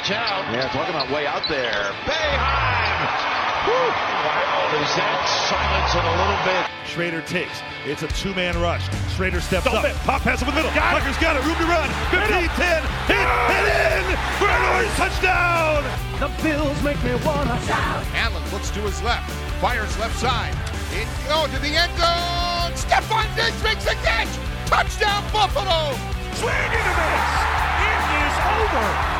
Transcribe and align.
watch 0.00 0.10
out. 0.12 0.52
Yeah, 0.52 0.68
talking 0.72 0.94
about 0.94 1.10
way 1.10 1.26
out 1.26 1.46
there. 1.48 1.92
Boeheim! 2.08 3.00
Wow, 3.68 4.80
is 4.80 4.88
that 4.96 5.20
silence 5.44 5.92
in 5.92 6.00
a 6.00 6.14
little 6.16 6.40
bit? 6.48 6.64
Shrader 6.88 7.20
takes. 7.28 7.60
It's 7.84 8.02
a 8.02 8.08
two-man 8.08 8.58
rush. 8.60 8.88
Shrader 9.12 9.40
steps 9.42 9.64
Don't 9.64 9.76
up. 9.76 9.84
it. 9.84 9.94
Pop 10.08 10.22
pass 10.22 10.40
over 10.42 10.50
the 10.50 10.56
middle. 10.56 10.72
Got 10.72 10.96
it. 10.96 11.00
Tucker's 11.04 11.20
got 11.20 11.36
it. 11.36 11.44
Room 11.44 11.56
to 11.60 11.68
run. 11.68 11.88
15, 12.08 12.48
10. 12.48 12.80
Hit, 13.12 13.28
hit 13.52 13.66
in. 13.68 14.04
For 14.40 14.48
an 14.48 14.62
orange 14.72 14.94
touchdown. 14.96 15.84
The 16.16 16.32
Bills 16.40 16.80
make 16.82 16.96
me 17.04 17.12
wanna 17.20 17.60
shout. 17.68 18.04
Allen 18.16 18.44
looks 18.52 18.70
to 18.70 18.80
his 18.80 19.00
left, 19.02 19.28
fires 19.60 19.92
left 20.00 20.16
side. 20.18 20.56
In, 20.96 21.06
oh, 21.28 21.44
to 21.52 21.58
the 21.60 21.76
end 21.76 21.92
zone. 22.00 22.72
Stefon 22.76 23.28
Diggs 23.36 23.62
makes 23.62 23.84
a 23.84 23.94
catch. 24.00 24.32
Touchdown, 24.64 25.22
Buffalo. 25.32 25.92
Swing 26.40 26.72
and 26.72 26.88
a 26.88 26.94
miss. 26.96 27.28
It 27.84 28.00
is 28.24 28.36
over. 28.56 29.19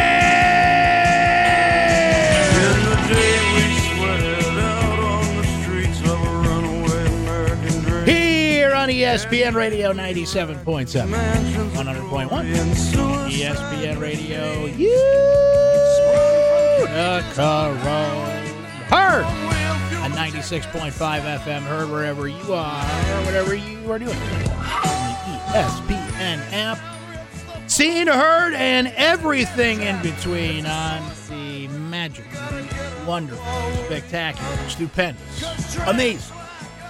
ESPN 9.11 9.55
Radio 9.55 9.91
97.7, 9.91 11.11
100.1. 11.73 12.29
ESPN 13.29 13.99
Radio, 13.99 14.67
Road. 17.73 18.47
Heard 18.87 19.25
on 20.01 20.13
96.5 20.13 20.93
FM. 20.93 21.61
Heard 21.63 21.89
wherever 21.89 22.29
you 22.29 22.53
are, 22.53 22.85
or 22.85 23.25
whatever 23.25 23.53
you 23.53 23.91
are 23.91 23.99
doing. 23.99 24.15
ESPN 25.51 26.39
app. 26.53 26.79
Seen, 27.69 28.07
heard, 28.07 28.53
and 28.53 28.87
everything 28.95 29.81
in 29.81 30.01
between 30.01 30.65
on 30.65 31.03
the 31.27 31.67
magic, 31.67 32.23
wonderful, 33.05 33.43
spectacular, 33.87 34.69
stupendous, 34.69 35.77
amazing. 35.85 36.37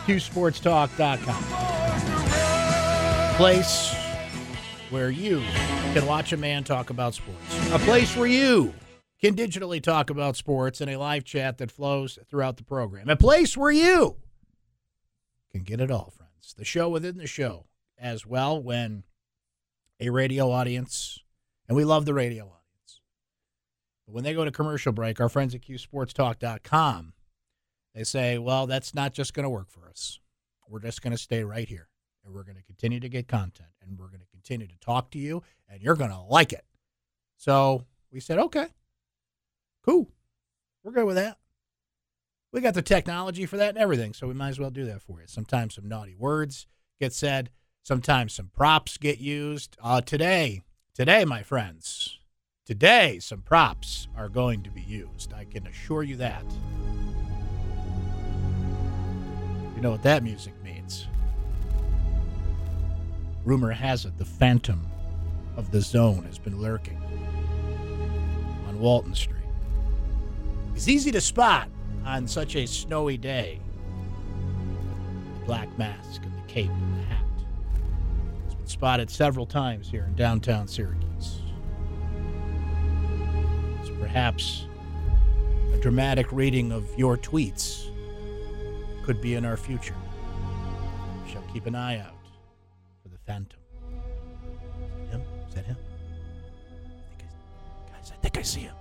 QSportsTalk.com. 0.06 2.11
A 3.42 3.44
place 3.44 3.92
where 4.92 5.10
you 5.10 5.42
can 5.94 6.06
watch 6.06 6.32
a 6.32 6.38
man 6.38 6.64
talk 6.64 6.92
about 6.92 7.16
sports. 7.16 7.72
A 7.72 7.80
place 7.80 8.16
where 8.16 8.28
you 8.28 8.72
can 9.20 9.36
digitally 9.36 9.82
talk 9.82 10.12
about 10.12 10.36
sports 10.36 10.80
in 10.80 10.90
a 10.90 10.98
live 10.98 11.24
chat 11.24 11.58
that 11.58 11.72
flows 11.72 12.20
throughout 12.30 12.58
the 12.58 12.64
program. 12.64 13.10
A 13.10 13.16
place 13.16 13.58
where 13.58 13.72
you 13.72 14.18
can 15.52 15.64
get 15.64 15.82
it 15.82 15.90
all, 15.90 16.14
friends. 16.16 16.54
The 16.56 16.64
show 16.64 16.88
within 16.88 17.18
the 17.18 17.26
show 17.26 17.66
as 17.98 18.28
well 18.28 18.62
when 18.62 19.06
a 20.00 20.12
radio 20.12 20.52
audience, 20.52 21.18
and 21.68 21.76
we 21.76 21.84
love 21.84 22.06
the 22.06 22.14
radio 22.14 22.44
audience. 22.44 23.02
But 24.06 24.14
when 24.14 24.24
they 24.24 24.36
go 24.36 24.46
to 24.46 24.52
commercial 24.52 24.92
break, 24.92 25.20
our 25.20 25.30
friends 25.30 25.56
at 25.56 25.62
QSportsTalk.com 25.62 27.14
they 27.96 28.04
say, 28.04 28.38
well, 28.38 28.68
that's 28.68 28.94
not 28.94 29.16
just 29.16 29.34
going 29.34 29.46
to 29.46 29.50
work 29.50 29.72
for 29.72 29.90
us. 29.90 30.20
We're 30.70 30.80
just 30.80 31.02
going 31.02 31.12
to 31.12 31.18
stay 31.18 31.44
right 31.44 31.68
here 31.68 31.88
and 32.24 32.34
we're 32.34 32.44
going 32.44 32.58
to 32.58 32.64
continue 32.64 33.00
to 33.00 33.10
get 33.10 33.28
content 33.28 33.70
and 33.82 33.98
we're 33.98 34.08
going 34.08 34.22
to 34.22 34.28
continue 34.32 34.68
to 34.68 34.78
talk 34.80 35.12
to 35.12 35.20
you 35.20 35.44
and 35.70 35.82
you're 35.82 35.96
going 35.96 36.12
to 36.12 36.20
like 36.20 36.54
it. 36.54 36.66
So 37.38 37.86
we 38.12 38.20
said, 38.20 38.40
okay, 38.40 38.68
cool. 39.84 40.10
We're 40.84 40.92
good 40.92 41.06
with 41.06 41.16
that. 41.16 41.38
We 42.52 42.62
got 42.62 42.74
the 42.74 42.82
technology 42.82 43.46
for 43.46 43.58
that 43.58 43.70
and 43.70 43.78
everything. 43.78 44.14
So 44.14 44.28
we 44.28 44.34
might 44.34 44.50
as 44.50 44.60
well 44.60 44.70
do 44.70 44.86
that 44.86 45.02
for 45.02 45.22
you. 45.22 45.28
Sometimes 45.28 45.76
some 45.76 45.88
naughty 45.88 46.16
words 46.16 46.68
get 47.00 47.14
said, 47.14 47.50
sometimes 47.82 48.34
some 48.34 48.50
props 48.54 48.98
get 48.98 49.20
used. 49.20 49.78
Uh, 49.82 50.02
today, 50.02 50.62
today, 50.94 51.24
my 51.24 51.44
friends, 51.44 52.20
today, 52.66 53.20
some 53.20 53.42
props 53.42 54.08
are 54.18 54.30
going 54.30 54.64
to 54.64 54.70
be 54.70 54.82
used. 54.82 55.34
I 55.34 55.46
can 55.46 55.66
assure 55.66 56.04
you 56.04 56.18
that. 56.18 56.44
You 59.76 59.82
know 59.82 59.92
what 59.92 60.04
that 60.04 60.22
music 60.24 60.54
means. 60.64 61.08
Rumor 63.44 63.72
has 63.72 64.06
it 64.06 64.18
the 64.18 64.26
phantom 64.26 64.86
of 65.58 65.72
the 65.72 65.82
zone 65.82 66.24
has 66.26 66.38
been 66.38 66.62
lurking 66.62 67.02
on 68.68 68.80
Walton 68.80 69.16
Street. 69.16 69.38
It's 70.76 70.88
easy 70.88 71.12
to 71.12 71.22
spot 71.22 71.68
on 72.06 72.28
such 72.28 72.56
a 72.56 72.68
snowy 72.68 73.18
day. 73.18 73.60
The 75.40 75.46
black 75.46 75.76
mask 75.78 76.22
and 76.24 76.34
the 76.34 76.48
cape 76.48 76.70
and 76.70 76.98
the 76.98 77.04
hat. 77.04 77.24
It's 78.46 78.56
been 78.56 78.68
spotted 78.68 79.10
several 79.10 79.48
times 79.48 79.90
here 79.90 80.06
in 80.06 80.16
downtown 80.16 80.68
Syracuse. 80.68 81.42
It's 83.80 83.90
perhaps 84.00 84.68
a 85.74 85.78
dramatic 85.78 86.32
reading 86.32 86.72
of 86.72 86.88
your 86.98 87.18
tweets 87.18 87.88
could 89.04 89.20
be 89.20 89.34
in 89.34 89.46
our 89.46 89.58
future. 89.58 89.96
We 91.26 91.32
shall 91.32 91.44
keep 91.54 91.66
an 91.66 91.74
eye 91.74 92.00
out 92.00 92.21
phantom. 93.32 93.60
Him? 95.10 95.22
Is 95.48 95.54
that 95.54 95.66
him? 95.66 95.78
I 95.80 97.18
think 97.18 97.30
I, 97.88 97.96
guys, 97.96 98.12
I 98.12 98.16
think 98.18 98.38
I 98.38 98.42
see 98.42 98.60
him. 98.60 98.76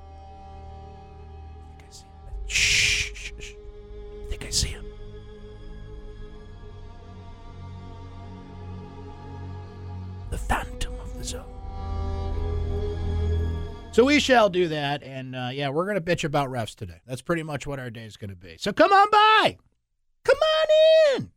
I 1.68 1.78
think 1.78 1.88
I 1.88 1.92
see 1.92 2.04
him. 2.04 2.34
Shh, 2.48 3.12
shh, 3.14 3.32
shh. 3.38 3.52
I 4.26 4.30
think 4.30 4.44
I 4.44 4.50
see 4.50 4.68
him. 4.68 4.84
The 10.30 10.38
phantom 10.38 10.94
of 11.00 11.16
the 11.16 11.22
zone. 11.24 11.44
So 13.92 14.04
we 14.04 14.18
shall 14.18 14.48
do 14.48 14.66
that, 14.68 15.04
and 15.04 15.36
uh, 15.36 15.50
yeah, 15.52 15.68
we're 15.68 15.86
gonna 15.86 16.00
bitch 16.00 16.24
about 16.24 16.48
refs 16.48 16.74
today. 16.74 17.00
That's 17.06 17.22
pretty 17.22 17.44
much 17.44 17.68
what 17.68 17.78
our 17.78 17.90
day 17.90 18.04
is 18.04 18.16
gonna 18.16 18.34
be. 18.34 18.56
So 18.58 18.72
come 18.72 18.92
on 18.92 19.10
by. 19.12 19.58
Come 20.24 20.38
on 20.38 21.16
in. 21.22 21.30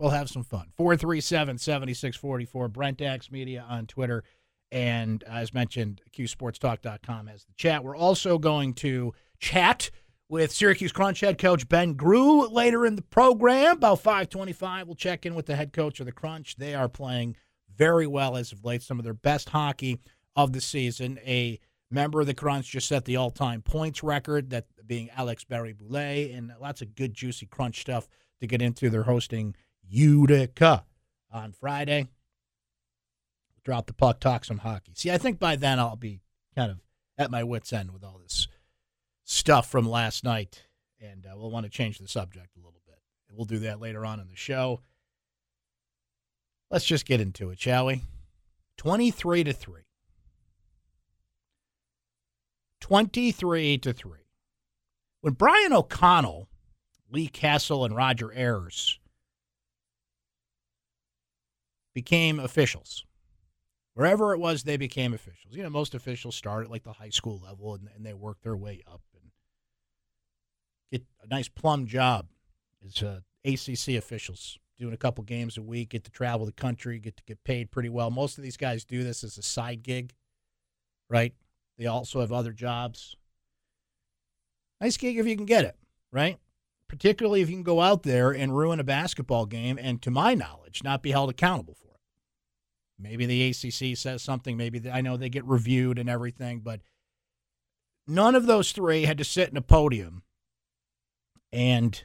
We'll 0.00 0.10
have 0.10 0.30
some 0.30 0.44
fun. 0.44 0.68
437 0.76 1.58
7644. 1.58 2.68
Brent 2.68 3.30
Media 3.30 3.64
on 3.68 3.86
Twitter. 3.86 4.24
And 4.72 5.22
as 5.24 5.52
mentioned, 5.52 6.00
QSportsTalk.com 6.16 7.26
has 7.26 7.44
the 7.44 7.52
chat. 7.56 7.84
We're 7.84 7.96
also 7.96 8.38
going 8.38 8.74
to 8.74 9.12
chat 9.38 9.90
with 10.30 10.52
Syracuse 10.52 10.92
Crunch 10.92 11.20
head 11.20 11.38
coach 11.38 11.68
Ben 11.68 11.96
Groulx 11.96 12.50
later 12.50 12.86
in 12.86 12.96
the 12.96 13.02
program. 13.02 13.76
About 13.76 14.00
525, 14.00 14.86
we'll 14.86 14.94
check 14.94 15.26
in 15.26 15.34
with 15.34 15.46
the 15.46 15.56
head 15.56 15.72
coach 15.72 16.00
of 16.00 16.06
the 16.06 16.12
Crunch. 16.12 16.56
They 16.56 16.74
are 16.74 16.88
playing 16.88 17.36
very 17.76 18.06
well 18.06 18.36
as 18.36 18.52
of 18.52 18.64
late, 18.64 18.82
some 18.82 18.98
of 18.98 19.04
their 19.04 19.12
best 19.12 19.50
hockey 19.50 19.98
of 20.34 20.52
the 20.52 20.60
season. 20.60 21.18
A 21.26 21.58
member 21.90 22.20
of 22.20 22.26
the 22.26 22.34
Crunch 22.34 22.70
just 22.70 22.88
set 22.88 23.04
the 23.04 23.16
all-time 23.16 23.60
points 23.60 24.02
record, 24.02 24.50
that 24.50 24.66
being 24.86 25.10
Alex 25.10 25.44
Barré-Boulet, 25.44 26.34
and 26.34 26.52
lots 26.60 26.80
of 26.80 26.94
good, 26.94 27.12
juicy 27.12 27.46
Crunch 27.46 27.80
stuff 27.80 28.08
to 28.40 28.46
get 28.46 28.62
into. 28.62 28.88
They're 28.88 29.02
hosting 29.02 29.56
Utica 29.90 30.84
on 31.32 31.52
Friday. 31.52 32.06
Drop 33.64 33.86
the 33.86 33.92
puck, 33.92 34.20
talk 34.20 34.44
some 34.44 34.58
hockey. 34.58 34.92
See, 34.94 35.10
I 35.10 35.18
think 35.18 35.38
by 35.38 35.56
then 35.56 35.78
I'll 35.78 35.96
be 35.96 36.20
kind 36.56 36.70
of 36.70 36.78
at 37.18 37.30
my 37.30 37.44
wits' 37.44 37.72
end 37.72 37.92
with 37.92 38.02
all 38.02 38.18
this 38.22 38.48
stuff 39.24 39.70
from 39.70 39.88
last 39.88 40.24
night, 40.24 40.62
and 41.00 41.26
uh, 41.26 41.32
we'll 41.36 41.50
want 41.50 41.64
to 41.64 41.70
change 41.70 41.98
the 41.98 42.08
subject 42.08 42.56
a 42.56 42.58
little 42.58 42.80
bit. 42.86 42.98
We'll 43.32 43.44
do 43.44 43.58
that 43.60 43.80
later 43.80 44.06
on 44.06 44.20
in 44.20 44.28
the 44.28 44.36
show. 44.36 44.80
Let's 46.70 46.84
just 46.84 47.04
get 47.04 47.20
into 47.20 47.50
it, 47.50 47.60
shall 47.60 47.86
we? 47.86 48.04
23 48.76 49.44
to 49.44 49.52
3. 49.52 49.82
23 52.80 53.78
to 53.78 53.92
3. 53.92 54.18
When 55.20 55.34
Brian 55.34 55.72
O'Connell, 55.72 56.48
Lee 57.10 57.28
Cassell, 57.28 57.84
and 57.84 57.94
Roger 57.94 58.32
Ayers 58.32 58.99
became 62.00 62.40
officials, 62.40 63.04
wherever 63.92 64.32
it 64.32 64.38
was 64.38 64.62
they 64.62 64.78
became 64.78 65.12
officials, 65.12 65.54
you 65.54 65.62
know, 65.62 65.68
most 65.68 65.94
officials 65.94 66.34
start 66.34 66.64
at 66.64 66.70
like 66.70 66.82
the 66.82 66.94
high 66.94 67.10
school 67.10 67.42
level 67.44 67.74
and, 67.74 67.88
and 67.94 68.06
they 68.06 68.14
work 68.14 68.40
their 68.40 68.56
way 68.56 68.80
up 68.90 69.02
and 69.12 69.30
get 70.90 71.02
a 71.22 71.26
nice 71.26 71.46
plum 71.46 71.86
job 71.86 72.26
as 72.86 73.02
uh, 73.02 73.20
ACC 73.44 73.98
officials, 73.98 74.58
doing 74.78 74.94
a 74.94 74.96
couple 74.96 75.22
games 75.24 75.58
a 75.58 75.62
week, 75.62 75.90
get 75.90 76.04
to 76.04 76.10
travel 76.10 76.46
the 76.46 76.52
country, 76.52 76.98
get 76.98 77.18
to 77.18 77.22
get 77.24 77.44
paid 77.44 77.70
pretty 77.70 77.90
well. 77.90 78.10
Most 78.10 78.38
of 78.38 78.44
these 78.44 78.56
guys 78.56 78.86
do 78.86 79.04
this 79.04 79.22
as 79.22 79.36
a 79.36 79.42
side 79.42 79.82
gig, 79.82 80.14
right? 81.10 81.34
They 81.76 81.84
also 81.84 82.20
have 82.20 82.32
other 82.32 82.54
jobs. 82.54 83.14
Nice 84.80 84.96
gig 84.96 85.18
if 85.18 85.26
you 85.26 85.36
can 85.36 85.44
get 85.44 85.66
it, 85.66 85.76
right? 86.10 86.38
Particularly 86.88 87.42
if 87.42 87.50
you 87.50 87.56
can 87.56 87.62
go 87.62 87.82
out 87.82 88.04
there 88.04 88.30
and 88.30 88.56
ruin 88.56 88.80
a 88.80 88.84
basketball 88.84 89.44
game 89.44 89.78
and, 89.78 90.00
to 90.00 90.10
my 90.10 90.32
knowledge, 90.32 90.82
not 90.82 91.02
be 91.02 91.10
held 91.10 91.28
accountable 91.28 91.74
for. 91.74 91.89
Maybe 93.00 93.26
the 93.26 93.48
ACC 93.48 93.96
says 93.96 94.22
something. 94.22 94.56
Maybe 94.56 94.90
I 94.90 95.00
know 95.00 95.16
they 95.16 95.28
get 95.28 95.44
reviewed 95.44 95.98
and 95.98 96.08
everything, 96.08 96.60
but 96.60 96.80
none 98.06 98.34
of 98.34 98.46
those 98.46 98.72
three 98.72 99.04
had 99.04 99.18
to 99.18 99.24
sit 99.24 99.50
in 99.50 99.56
a 99.56 99.62
podium 99.62 100.22
and 101.52 102.04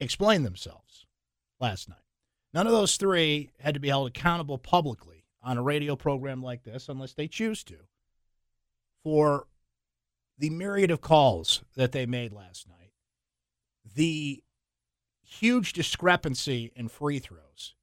explain 0.00 0.42
themselves 0.42 1.06
last 1.60 1.88
night. 1.88 1.98
None 2.52 2.66
of 2.66 2.72
those 2.72 2.96
three 2.96 3.50
had 3.58 3.74
to 3.74 3.80
be 3.80 3.88
held 3.88 4.08
accountable 4.08 4.58
publicly 4.58 5.24
on 5.42 5.58
a 5.58 5.62
radio 5.62 5.96
program 5.96 6.42
like 6.42 6.62
this 6.62 6.88
unless 6.88 7.12
they 7.12 7.28
choose 7.28 7.64
to 7.64 7.76
for 9.02 9.46
the 10.38 10.50
myriad 10.50 10.90
of 10.90 11.00
calls 11.00 11.62
that 11.76 11.92
they 11.92 12.06
made 12.06 12.32
last 12.32 12.68
night, 12.68 12.92
the 13.94 14.42
huge 15.22 15.72
discrepancy 15.72 16.72
in 16.74 16.88
free 16.88 17.18
throws, 17.18 17.74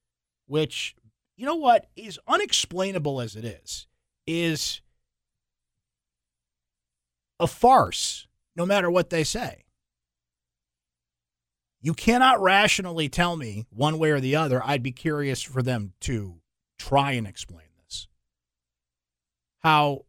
which, 0.47 0.95
you 1.35 1.45
know 1.45 1.55
what, 1.55 1.87
is 1.95 2.19
unexplainable 2.27 3.21
as 3.21 3.35
it 3.35 3.45
is, 3.45 3.87
is 4.27 4.81
a 7.39 7.47
farce 7.47 8.27
no 8.55 8.65
matter 8.65 8.89
what 8.89 9.09
they 9.09 9.23
say. 9.23 9.65
You 11.81 11.93
cannot 11.93 12.41
rationally 12.41 13.09
tell 13.09 13.35
me 13.35 13.65
one 13.71 13.97
way 13.97 14.11
or 14.11 14.19
the 14.19 14.35
other. 14.35 14.61
I'd 14.63 14.83
be 14.83 14.91
curious 14.91 15.41
for 15.41 15.63
them 15.63 15.93
to 16.01 16.35
try 16.77 17.13
and 17.13 17.25
explain 17.25 17.65
this. 17.83 18.07
How 19.59 20.05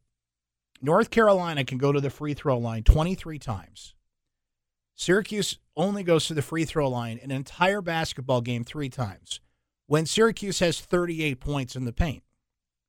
North 0.83 1.11
Carolina 1.11 1.65
can 1.65 1.79
go 1.79 1.93
to 1.93 2.01
the 2.01 2.11
free 2.11 2.35
throw 2.35 2.59
line 2.59 2.83
23 2.83 3.39
times. 3.39 3.95
Syracuse 4.95 5.59
only 5.75 6.03
goes 6.03 6.27
to 6.27 6.35
the 6.35 6.43
free 6.43 6.67
throw 6.67 6.89
line 6.89 7.19
an 7.23 7.31
entire 7.31 7.81
basketball 7.81 8.43
game 8.43 8.65
three 8.65 8.91
times. 8.91 9.41
When 9.93 10.07
Syracuse 10.07 10.61
has 10.61 10.81
38 10.81 11.39
points 11.39 11.77
in 11.77 11.85
the 11.85 11.93
paint, 11.93 12.23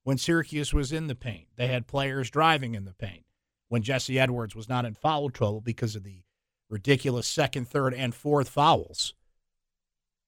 when 0.06 0.18
Syracuse 0.18 0.74
was 0.74 0.94
in 0.94 1.08
the 1.08 1.16
paint, 1.16 1.50
they 1.58 1.68
had 1.68 1.86
players 1.86 2.30
driving 2.30 2.76
in 2.76 2.86
the 2.86 2.94
paint. 2.94 3.26
When 3.68 3.82
Jesse 3.82 4.18
Edwards 4.18 4.56
was 4.56 4.70
not 4.70 4.86
in 4.86 4.94
foul 4.94 5.30
trouble 5.30 5.60
because 5.60 5.98
of 5.98 6.06
the 6.06 6.24
ridiculous 6.70 7.28
second, 7.28 7.68
third, 7.68 7.94
and 7.94 8.16
fourth 8.16 8.48
fouls 8.48 9.16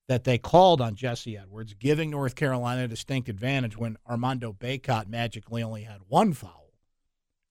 that 0.09 0.25
they 0.25 0.37
called 0.37 0.81
on 0.81 0.95
Jesse 0.95 1.37
Edwards, 1.37 1.73
giving 1.75 2.09
North 2.09 2.35
Carolina 2.35 2.83
a 2.83 2.87
distinct 2.89 3.29
advantage 3.29 3.77
when 3.77 3.95
Armando 4.05 4.51
Bacot 4.51 5.07
magically 5.07 5.63
only 5.63 5.83
had 5.83 6.01
one 6.09 6.33
foul 6.33 6.73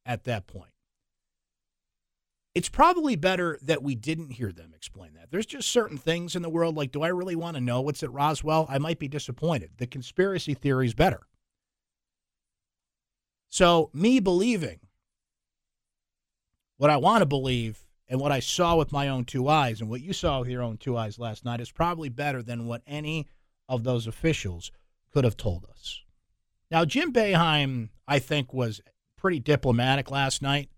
at 0.05 0.25
that 0.25 0.47
point. 0.47 0.74
It's 2.55 2.69
probably 2.69 3.17
better 3.17 3.59
that 3.63 3.83
we 3.83 3.97
didn't 3.97 4.31
hear 4.31 4.53
them 4.53 4.73
explain 4.75 5.15
that. 5.15 5.31
There's 5.31 5.47
just 5.47 5.71
certain 5.71 5.99
things 5.99 6.37
in 6.37 6.43
the 6.43 6.49
world 6.49 6.77
like, 6.77 6.93
do 6.93 7.03
I 7.03 7.09
really 7.09 7.35
want 7.35 7.57
to 7.57 7.61
know 7.61 7.81
what's 7.81 8.03
at 8.05 8.13
Roswell? 8.13 8.67
I 8.69 8.79
might 8.79 9.01
be 9.01 9.09
disappointed. 9.09 9.73
The 9.79 9.89
conspiracy 9.89 10.55
theory 10.55 10.87
is 10.87 10.95
better. 10.95 11.23
So, 13.49 13.91
me 13.93 14.21
believing 14.21 14.81
what 16.77 16.91
I 16.91 16.97
want 16.97 17.23
to 17.23 17.27
believe 17.27 17.87
and 18.09 18.21
what 18.21 18.33
I 18.33 18.41
saw 18.41 18.77
with 18.77 18.93
my 18.93 19.09
own 19.09 19.25
two 19.25 19.49
eyes 19.49 19.81
and 19.81 19.89
what 19.89 20.01
you 20.01 20.13
saw 20.13 20.41
with 20.41 20.49
your 20.49 20.63
own 20.63 20.77
two 20.77 20.97
eyes 20.97 21.19
last 21.19 21.45
night 21.45 21.61
is 21.61 21.71
probably 21.71 22.09
better 22.09 22.43
than 22.43 22.67
what 22.67 22.83
any 22.87 23.27
of 23.69 23.85
those 23.85 24.07
officials 24.07 24.71
could 25.13 25.25
have 25.25 25.37
told 25.37 25.67
us. 25.71 26.03
Now, 26.71 26.85
Jim 26.85 27.13
Boeheim, 27.13 27.91
I 28.07 28.19
think, 28.19 28.53
was 28.53 28.81
pretty 29.17 29.39
diplomatic 29.39 30.11
last 30.11 30.43
night. 30.43 30.69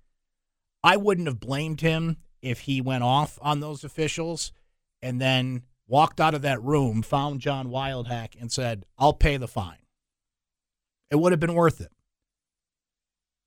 I 0.86 0.96
wouldn't 0.96 1.26
have 1.26 1.40
blamed 1.40 1.80
him 1.80 2.18
if 2.40 2.60
he 2.60 2.80
went 2.80 3.02
off 3.02 3.40
on 3.42 3.58
those 3.58 3.82
officials 3.82 4.52
and 5.02 5.20
then 5.20 5.64
walked 5.88 6.20
out 6.20 6.32
of 6.32 6.42
that 6.42 6.62
room, 6.62 7.02
found 7.02 7.40
John 7.40 7.70
Wildhack, 7.70 8.40
and 8.40 8.52
said, 8.52 8.86
I'll 8.96 9.12
pay 9.12 9.36
the 9.36 9.48
fine. 9.48 9.80
It 11.10 11.16
would 11.16 11.32
have 11.32 11.40
been 11.40 11.54
worth 11.54 11.80
it. 11.80 11.90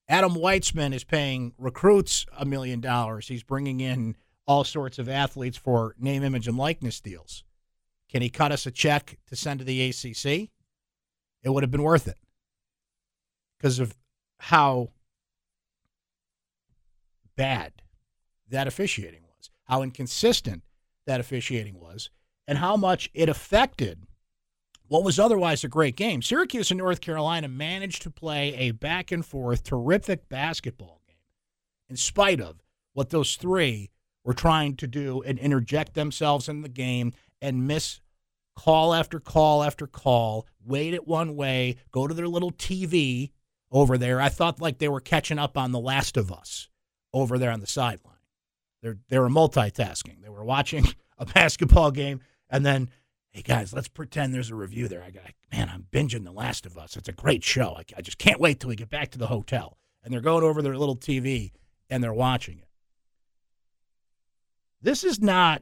Adam 0.09 0.33
Weitsman 0.33 0.93
is 0.93 1.05
paying 1.05 1.53
recruits 1.57 2.25
a 2.37 2.43
million 2.43 2.81
dollars. 2.81 3.29
He's 3.29 3.43
bringing 3.43 3.79
in 3.79 4.17
all 4.45 4.65
sorts 4.65 4.99
of 4.99 5.07
athletes 5.07 5.55
for 5.55 5.95
name, 5.97 6.25
image, 6.25 6.49
and 6.49 6.57
likeness 6.57 6.99
deals. 6.99 7.45
Can 8.11 8.21
he 8.21 8.29
cut 8.29 8.51
us 8.51 8.65
a 8.65 8.71
check 8.71 9.17
to 9.27 9.37
send 9.37 9.59
to 9.59 9.65
the 9.65 9.81
ACC? 9.87 10.49
It 11.41 11.49
would 11.49 11.63
have 11.63 11.71
been 11.71 11.83
worth 11.83 12.09
it 12.09 12.17
because 13.57 13.79
of 13.79 13.95
how 14.39 14.89
bad 17.39 17.71
that 18.49 18.67
officiating 18.67 19.21
was, 19.23 19.49
how 19.63 19.81
inconsistent 19.81 20.61
that 21.07 21.21
officiating 21.21 21.79
was, 21.79 22.09
and 22.45 22.57
how 22.57 22.75
much 22.75 23.09
it 23.13 23.29
affected 23.29 24.05
what 24.89 25.05
was 25.05 25.17
otherwise 25.17 25.63
a 25.63 25.69
great 25.69 25.95
game. 25.95 26.21
Syracuse 26.21 26.69
and 26.69 26.79
North 26.79 26.99
Carolina 26.99 27.47
managed 27.47 28.01
to 28.01 28.11
play 28.11 28.53
a 28.55 28.71
back 28.71 29.13
and 29.13 29.25
forth, 29.25 29.63
terrific 29.63 30.27
basketball 30.27 30.99
game, 31.07 31.15
in 31.87 31.95
spite 31.95 32.41
of 32.41 32.61
what 32.91 33.09
those 33.09 33.37
three 33.37 33.89
were 34.25 34.33
trying 34.33 34.75
to 34.75 34.85
do 34.85 35.21
and 35.21 35.39
interject 35.39 35.93
themselves 35.93 36.49
in 36.49 36.61
the 36.61 36.67
game 36.67 37.13
and 37.41 37.65
miss 37.65 38.01
call 38.57 38.93
after 38.93 39.21
call 39.21 39.63
after 39.63 39.87
call, 39.87 40.45
wait 40.65 40.93
it 40.93 41.07
one 41.07 41.37
way, 41.37 41.77
go 41.93 42.05
to 42.05 42.13
their 42.13 42.27
little 42.27 42.51
TV 42.51 43.31
over 43.71 43.97
there. 43.97 44.19
I 44.19 44.27
thought 44.27 44.59
like 44.59 44.79
they 44.79 44.89
were 44.89 44.99
catching 44.99 45.39
up 45.39 45.57
on 45.57 45.71
The 45.71 45.79
Last 45.79 46.17
of 46.17 46.33
Us 46.33 46.67
over 47.13 47.37
there 47.37 47.51
on 47.51 47.59
the 47.59 47.67
sideline. 47.67 48.15
They're 48.81 48.97
they 49.09 49.19
were 49.19 49.29
multitasking. 49.29 50.21
They 50.21 50.29
were 50.29 50.43
watching 50.43 50.85
a 51.17 51.25
basketball 51.25 51.91
game 51.91 52.21
and 52.49 52.65
then 52.65 52.89
hey 53.31 53.41
guys, 53.41 53.73
let's 53.73 53.87
pretend 53.87 54.33
there's 54.33 54.49
a 54.49 54.55
review 54.55 54.87
there. 54.87 55.03
I 55.03 55.11
got, 55.11 55.23
man, 55.51 55.69
I'm 55.69 55.85
binging 55.91 56.23
The 56.23 56.31
Last 56.31 56.65
of 56.65 56.77
Us. 56.77 56.97
It's 56.97 57.09
a 57.09 57.13
great 57.13 57.43
show. 57.43 57.75
I, 57.77 57.83
I 57.97 58.01
just 58.01 58.17
can't 58.17 58.39
wait 58.39 58.59
till 58.59 58.69
we 58.69 58.75
get 58.75 58.89
back 58.89 59.11
to 59.11 59.19
the 59.19 59.27
hotel. 59.27 59.77
And 60.03 60.13
they're 60.13 60.21
going 60.21 60.43
over 60.43 60.61
their 60.61 60.77
little 60.77 60.95
TV 60.95 61.51
and 61.89 62.03
they're 62.03 62.13
watching 62.13 62.59
it. 62.59 62.67
This 64.81 65.03
is 65.03 65.21
not 65.21 65.61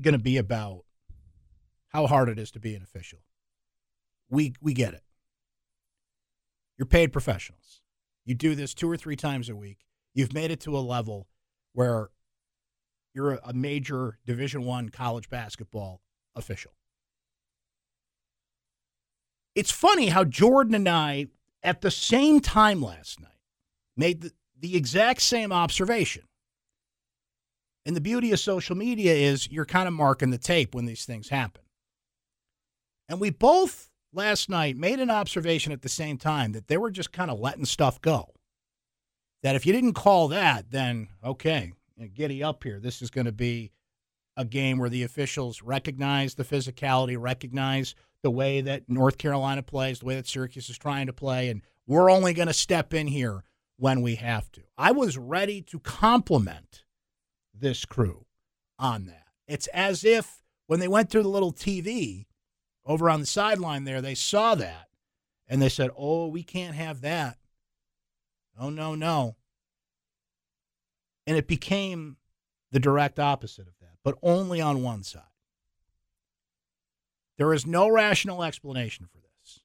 going 0.00 0.12
to 0.12 0.18
be 0.18 0.36
about 0.36 0.84
how 1.88 2.06
hard 2.06 2.28
it 2.28 2.38
is 2.38 2.50
to 2.52 2.60
be 2.60 2.74
an 2.74 2.82
official. 2.82 3.20
We 4.28 4.54
we 4.60 4.74
get 4.74 4.94
it. 4.94 5.02
You're 6.76 6.86
paid 6.86 7.12
professionals. 7.12 7.80
You 8.24 8.34
do 8.34 8.54
this 8.54 8.74
two 8.74 8.90
or 8.90 8.96
three 8.96 9.16
times 9.16 9.48
a 9.48 9.56
week. 9.56 9.78
You've 10.14 10.32
made 10.32 10.50
it 10.50 10.60
to 10.60 10.76
a 10.76 10.80
level 10.80 11.26
where 11.72 12.10
you're 13.14 13.38
a 13.44 13.52
major 13.52 14.18
Division 14.26 14.64
One 14.64 14.88
college 14.88 15.28
basketball 15.28 16.00
official. 16.34 16.72
It's 19.54 19.70
funny 19.70 20.08
how 20.08 20.24
Jordan 20.24 20.74
and 20.74 20.88
I, 20.88 21.26
at 21.62 21.80
the 21.80 21.90
same 21.90 22.40
time 22.40 22.82
last 22.82 23.20
night, 23.20 23.30
made 23.96 24.22
the, 24.22 24.32
the 24.58 24.76
exact 24.76 25.22
same 25.22 25.52
observation. 25.52 26.24
And 27.86 27.94
the 27.94 28.00
beauty 28.00 28.32
of 28.32 28.40
social 28.40 28.76
media 28.76 29.12
is 29.12 29.50
you're 29.50 29.66
kind 29.66 29.86
of 29.86 29.94
marking 29.94 30.30
the 30.30 30.38
tape 30.38 30.74
when 30.74 30.86
these 30.86 31.04
things 31.04 31.28
happen. 31.28 31.62
And 33.08 33.20
we 33.20 33.30
both 33.30 33.90
last 34.14 34.48
night 34.48 34.76
made 34.76 35.00
an 35.00 35.10
observation 35.10 35.72
at 35.72 35.82
the 35.82 35.88
same 35.88 36.18
time 36.18 36.52
that 36.52 36.68
they 36.68 36.76
were 36.76 36.90
just 36.90 37.12
kind 37.12 37.30
of 37.30 37.40
letting 37.40 37.64
stuff 37.64 38.00
go. 38.00 38.34
That 39.42 39.56
if 39.56 39.66
you 39.66 39.72
didn't 39.72 39.94
call 39.94 40.28
that, 40.28 40.70
then 40.70 41.08
okay, 41.22 41.72
giddy 42.14 42.42
up 42.42 42.62
here. 42.64 42.80
This 42.80 43.02
is 43.02 43.10
going 43.10 43.26
to 43.26 43.32
be 43.32 43.72
a 44.36 44.44
game 44.44 44.78
where 44.78 44.90
the 44.90 45.02
officials 45.02 45.62
recognize 45.62 46.34
the 46.34 46.44
physicality, 46.44 47.16
recognize 47.18 47.94
the 48.22 48.30
way 48.30 48.60
that 48.62 48.88
North 48.88 49.18
Carolina 49.18 49.62
plays, 49.62 50.00
the 50.00 50.06
way 50.06 50.16
that 50.16 50.26
Syracuse 50.26 50.70
is 50.70 50.78
trying 50.78 51.06
to 51.06 51.12
play, 51.12 51.50
and 51.50 51.62
we're 51.86 52.10
only 52.10 52.32
going 52.32 52.48
to 52.48 52.54
step 52.54 52.94
in 52.94 53.06
here 53.06 53.44
when 53.76 54.02
we 54.02 54.14
have 54.16 54.50
to. 54.52 54.62
I 54.78 54.92
was 54.92 55.18
ready 55.18 55.60
to 55.62 55.78
compliment 55.78 56.84
this 57.52 57.84
crew 57.84 58.24
on 58.78 59.06
that. 59.06 59.26
It's 59.46 59.66
as 59.68 60.04
if 60.04 60.42
when 60.66 60.80
they 60.80 60.88
went 60.88 61.10
through 61.10 61.22
the 61.22 61.28
little 61.28 61.52
TV 61.52 62.26
over 62.86 63.08
on 63.08 63.20
the 63.20 63.26
sideline 63.26 63.84
there, 63.84 64.00
they 64.00 64.14
saw 64.14 64.54
that 64.54 64.88
and 65.48 65.60
they 65.60 65.68
said, 65.68 65.90
Oh, 65.96 66.28
we 66.28 66.42
can't 66.42 66.74
have 66.74 67.00
that. 67.02 67.38
Oh, 68.58 68.70
no, 68.70 68.94
no. 68.94 69.36
And 71.26 71.36
it 71.36 71.48
became 71.48 72.16
the 72.70 72.80
direct 72.80 73.18
opposite 73.18 73.66
of 73.66 73.74
that, 73.80 73.98
but 74.02 74.18
only 74.22 74.60
on 74.60 74.82
one 74.82 75.02
side. 75.02 75.22
There 77.36 77.52
is 77.52 77.66
no 77.66 77.88
rational 77.88 78.42
explanation 78.44 79.06
for 79.10 79.18
this. 79.18 79.60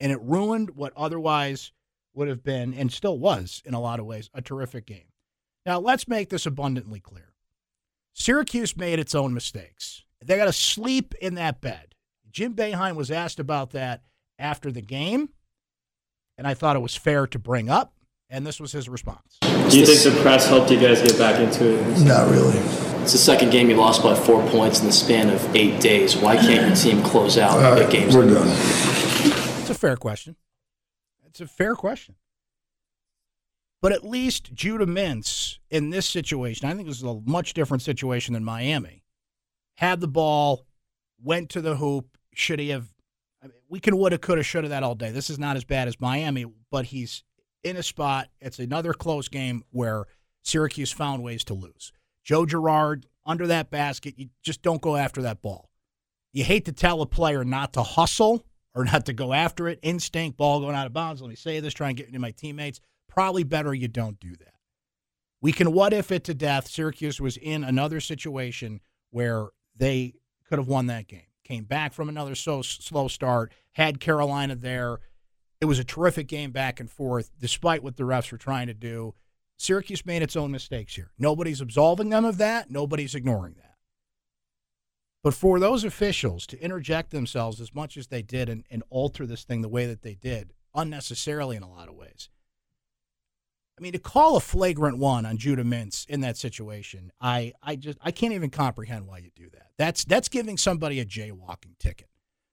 And 0.00 0.12
it 0.12 0.20
ruined 0.20 0.70
what 0.70 0.92
otherwise 0.96 1.72
would 2.14 2.28
have 2.28 2.42
been, 2.42 2.74
and 2.74 2.92
still 2.92 3.18
was 3.18 3.62
in 3.64 3.74
a 3.74 3.80
lot 3.80 4.00
of 4.00 4.06
ways, 4.06 4.28
a 4.34 4.42
terrific 4.42 4.86
game. 4.86 5.12
Now, 5.64 5.78
let's 5.78 6.08
make 6.08 6.30
this 6.30 6.46
abundantly 6.46 7.00
clear 7.00 7.34
Syracuse 8.12 8.76
made 8.76 8.98
its 8.98 9.14
own 9.14 9.32
mistakes. 9.32 10.04
They 10.22 10.36
got 10.36 10.46
to 10.46 10.52
sleep 10.52 11.14
in 11.20 11.34
that 11.36 11.60
bed. 11.60 11.89
Jim 12.30 12.54
Boeheim 12.54 12.94
was 12.96 13.10
asked 13.10 13.38
about 13.40 13.70
that 13.70 14.02
after 14.38 14.70
the 14.72 14.80
game, 14.82 15.30
and 16.38 16.46
I 16.46 16.54
thought 16.54 16.76
it 16.76 16.80
was 16.80 16.96
fair 16.96 17.26
to 17.26 17.38
bring 17.38 17.68
up 17.68 17.92
And 18.32 18.46
this 18.46 18.60
was 18.60 18.70
his 18.72 18.88
response. 18.88 19.38
Do 19.42 19.78
you 19.78 19.84
think 19.84 20.02
the 20.14 20.20
press 20.22 20.46
helped 20.46 20.70
you 20.70 20.78
guys 20.78 21.02
get 21.02 21.18
back 21.18 21.40
into 21.40 21.64
it? 21.78 22.00
Not 22.06 22.30
really. 22.30 22.56
It's 23.02 23.12
the 23.12 23.18
second 23.18 23.50
game 23.50 23.68
you 23.68 23.76
lost 23.76 24.02
by 24.04 24.14
four 24.14 24.46
points 24.50 24.78
in 24.80 24.86
the 24.86 24.92
span 24.92 25.30
of 25.30 25.56
eight 25.56 25.80
days. 25.80 26.16
Why 26.16 26.36
can't 26.36 26.66
your 26.68 26.76
team 26.76 27.02
close 27.02 27.36
out 27.38 27.58
All 27.62 27.76
and 27.76 27.90
games? 27.90 28.14
we're 28.14 28.32
done. 28.32 28.46
It's 28.46 29.70
a 29.70 29.74
fair 29.74 29.96
question. 29.96 30.36
It's 31.26 31.40
a 31.40 31.46
fair 31.48 31.74
question. 31.74 32.14
But 33.82 33.92
at 33.92 34.04
least 34.04 34.52
Judah 34.52 34.86
Mintz 34.86 35.58
in 35.70 35.90
this 35.90 36.06
situation, 36.06 36.68
I 36.68 36.74
think 36.74 36.86
this 36.86 36.98
is 36.98 37.02
a 37.02 37.20
much 37.24 37.54
different 37.54 37.82
situation 37.82 38.34
than 38.34 38.44
Miami. 38.44 39.02
Had 39.78 40.00
the 40.00 40.08
ball, 40.08 40.66
went 41.20 41.48
to 41.50 41.60
the 41.60 41.76
hoop. 41.76 42.16
Should 42.34 42.58
he 42.58 42.70
have? 42.70 42.88
I 43.42 43.46
mean, 43.46 43.56
we 43.68 43.80
can 43.80 43.96
woulda, 43.96 44.18
coulda, 44.18 44.42
shoulda 44.42 44.68
that 44.68 44.82
all 44.82 44.94
day. 44.94 45.10
This 45.10 45.30
is 45.30 45.38
not 45.38 45.56
as 45.56 45.64
bad 45.64 45.88
as 45.88 46.00
Miami, 46.00 46.46
but 46.70 46.86
he's 46.86 47.24
in 47.62 47.76
a 47.76 47.82
spot. 47.82 48.28
It's 48.40 48.58
another 48.58 48.92
close 48.92 49.28
game 49.28 49.62
where 49.70 50.06
Syracuse 50.42 50.92
found 50.92 51.22
ways 51.22 51.44
to 51.44 51.54
lose. 51.54 51.92
Joe 52.24 52.46
Girard 52.46 53.06
under 53.26 53.46
that 53.46 53.70
basket, 53.70 54.14
you 54.16 54.28
just 54.42 54.62
don't 54.62 54.82
go 54.82 54.96
after 54.96 55.22
that 55.22 55.42
ball. 55.42 55.70
You 56.32 56.44
hate 56.44 56.64
to 56.66 56.72
tell 56.72 57.02
a 57.02 57.06
player 57.06 57.44
not 57.44 57.72
to 57.74 57.82
hustle 57.82 58.44
or 58.74 58.84
not 58.84 59.06
to 59.06 59.12
go 59.12 59.32
after 59.32 59.68
it. 59.68 59.80
Instinct, 59.82 60.36
ball 60.36 60.60
going 60.60 60.76
out 60.76 60.86
of 60.86 60.92
bounds. 60.92 61.20
Let 61.20 61.28
me 61.28 61.36
say 61.36 61.60
this, 61.60 61.74
try 61.74 61.88
and 61.88 61.96
get 61.96 62.06
into 62.06 62.18
my 62.18 62.30
teammates. 62.30 62.80
Probably 63.08 63.42
better 63.42 63.74
you 63.74 63.88
don't 63.88 64.20
do 64.20 64.30
that. 64.36 64.54
We 65.42 65.52
can 65.52 65.72
what 65.72 65.92
if 65.92 66.12
it 66.12 66.24
to 66.24 66.34
death. 66.34 66.68
Syracuse 66.68 67.20
was 67.20 67.36
in 67.36 67.64
another 67.64 68.00
situation 68.00 68.80
where 69.10 69.48
they 69.74 70.14
could 70.48 70.58
have 70.58 70.68
won 70.68 70.86
that 70.86 71.08
game. 71.08 71.22
Came 71.50 71.64
back 71.64 71.92
from 71.92 72.08
another 72.08 72.36
so 72.36 72.62
slow 72.62 73.08
start, 73.08 73.52
had 73.72 73.98
Carolina 73.98 74.54
there. 74.54 75.00
It 75.60 75.64
was 75.64 75.80
a 75.80 75.84
terrific 75.84 76.28
game 76.28 76.52
back 76.52 76.78
and 76.78 76.88
forth, 76.88 77.32
despite 77.40 77.82
what 77.82 77.96
the 77.96 78.04
refs 78.04 78.30
were 78.30 78.38
trying 78.38 78.68
to 78.68 78.72
do. 78.72 79.14
Syracuse 79.56 80.06
made 80.06 80.22
its 80.22 80.36
own 80.36 80.52
mistakes 80.52 80.94
here. 80.94 81.10
Nobody's 81.18 81.60
absolving 81.60 82.10
them 82.10 82.24
of 82.24 82.38
that. 82.38 82.70
Nobody's 82.70 83.16
ignoring 83.16 83.54
that. 83.54 83.74
But 85.24 85.34
for 85.34 85.58
those 85.58 85.82
officials 85.82 86.46
to 86.46 86.62
interject 86.62 87.10
themselves 87.10 87.60
as 87.60 87.74
much 87.74 87.96
as 87.96 88.06
they 88.06 88.22
did 88.22 88.48
and, 88.48 88.62
and 88.70 88.84
alter 88.88 89.26
this 89.26 89.42
thing 89.42 89.60
the 89.60 89.68
way 89.68 89.86
that 89.86 90.02
they 90.02 90.14
did, 90.14 90.52
unnecessarily 90.72 91.56
in 91.56 91.64
a 91.64 91.68
lot 91.68 91.88
of 91.88 91.96
ways. 91.96 92.28
I 93.80 93.82
mean, 93.82 93.92
to 93.92 93.98
call 93.98 94.36
a 94.36 94.40
flagrant 94.40 94.98
one 94.98 95.24
on 95.24 95.38
Judah 95.38 95.64
Mintz 95.64 96.06
in 96.06 96.20
that 96.20 96.36
situation, 96.36 97.10
I, 97.18 97.54
I 97.62 97.76
just 97.76 97.96
I 98.02 98.10
can't 98.10 98.34
even 98.34 98.50
comprehend 98.50 99.06
why 99.06 99.18
you 99.18 99.30
do 99.34 99.48
that. 99.54 99.68
That's 99.78 100.04
that's 100.04 100.28
giving 100.28 100.58
somebody 100.58 101.00
a 101.00 101.04
jaywalking 101.06 101.78
ticket. 101.78 102.08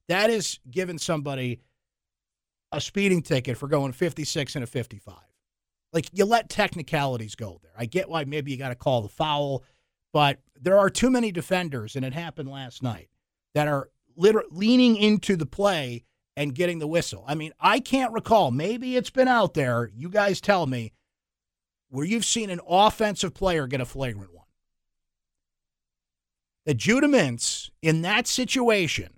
That 0.08 0.30
is 0.30 0.60
giving 0.72 0.98
somebody 0.98 1.60
a 2.72 2.80
speeding 2.80 3.22
ticket 3.22 3.58
for 3.58 3.68
going 3.68 3.92
56 3.92 4.56
and 4.56 4.64
a 4.64 4.68
55. 4.68 5.16
Like 5.92 6.08
you 6.14 6.24
let 6.24 6.48
technicalities 6.48 7.36
go 7.36 7.60
there. 7.62 7.74
I 7.78 7.88
get 7.88 8.08
why 8.10 8.24
maybe 8.24 8.52
you 8.52 8.58
got 8.58 8.70
to 8.70 8.76
call 8.76 9.02
the 9.02 9.10
foul, 9.10 9.66
but 10.14 10.40
there 10.60 10.78
are 10.78 10.90
too 10.90 11.10
many 11.10 11.34
defenders, 11.34 11.98
and 11.98 12.06
it 12.06 12.14
happened 12.14 12.50
last 12.50 12.82
night, 12.82 13.10
that 13.54 13.68
are 13.68 13.90
liter- 14.16 14.46
leaning 14.50 14.96
into 14.96 15.36
the 15.36 15.46
play 15.46 16.06
and 16.38 16.56
getting 16.56 16.80
the 16.80 16.88
whistle. 16.88 17.26
I 17.28 17.36
mean, 17.36 17.52
I 17.60 17.82
can't 17.82 18.14
recall. 18.14 18.52
Maybe 18.52 18.96
it's 18.96 19.10
been 19.10 19.28
out 19.28 19.56
there. 19.56 19.90
You 19.94 20.10
guys 20.10 20.40
tell 20.40 20.66
me 20.66 20.94
where 21.90 22.06
you've 22.06 22.26
seen 22.26 22.50
an 22.50 22.60
offensive 22.68 23.34
player 23.34 23.68
get 23.68 23.82
a 23.82 23.86
flagrant 23.86 24.34
one. 24.34 24.46
That 26.66 26.76
Judah 26.76 27.08
Mintz, 27.08 27.70
in 27.82 28.02
that 28.02 28.28
situation, 28.28 29.14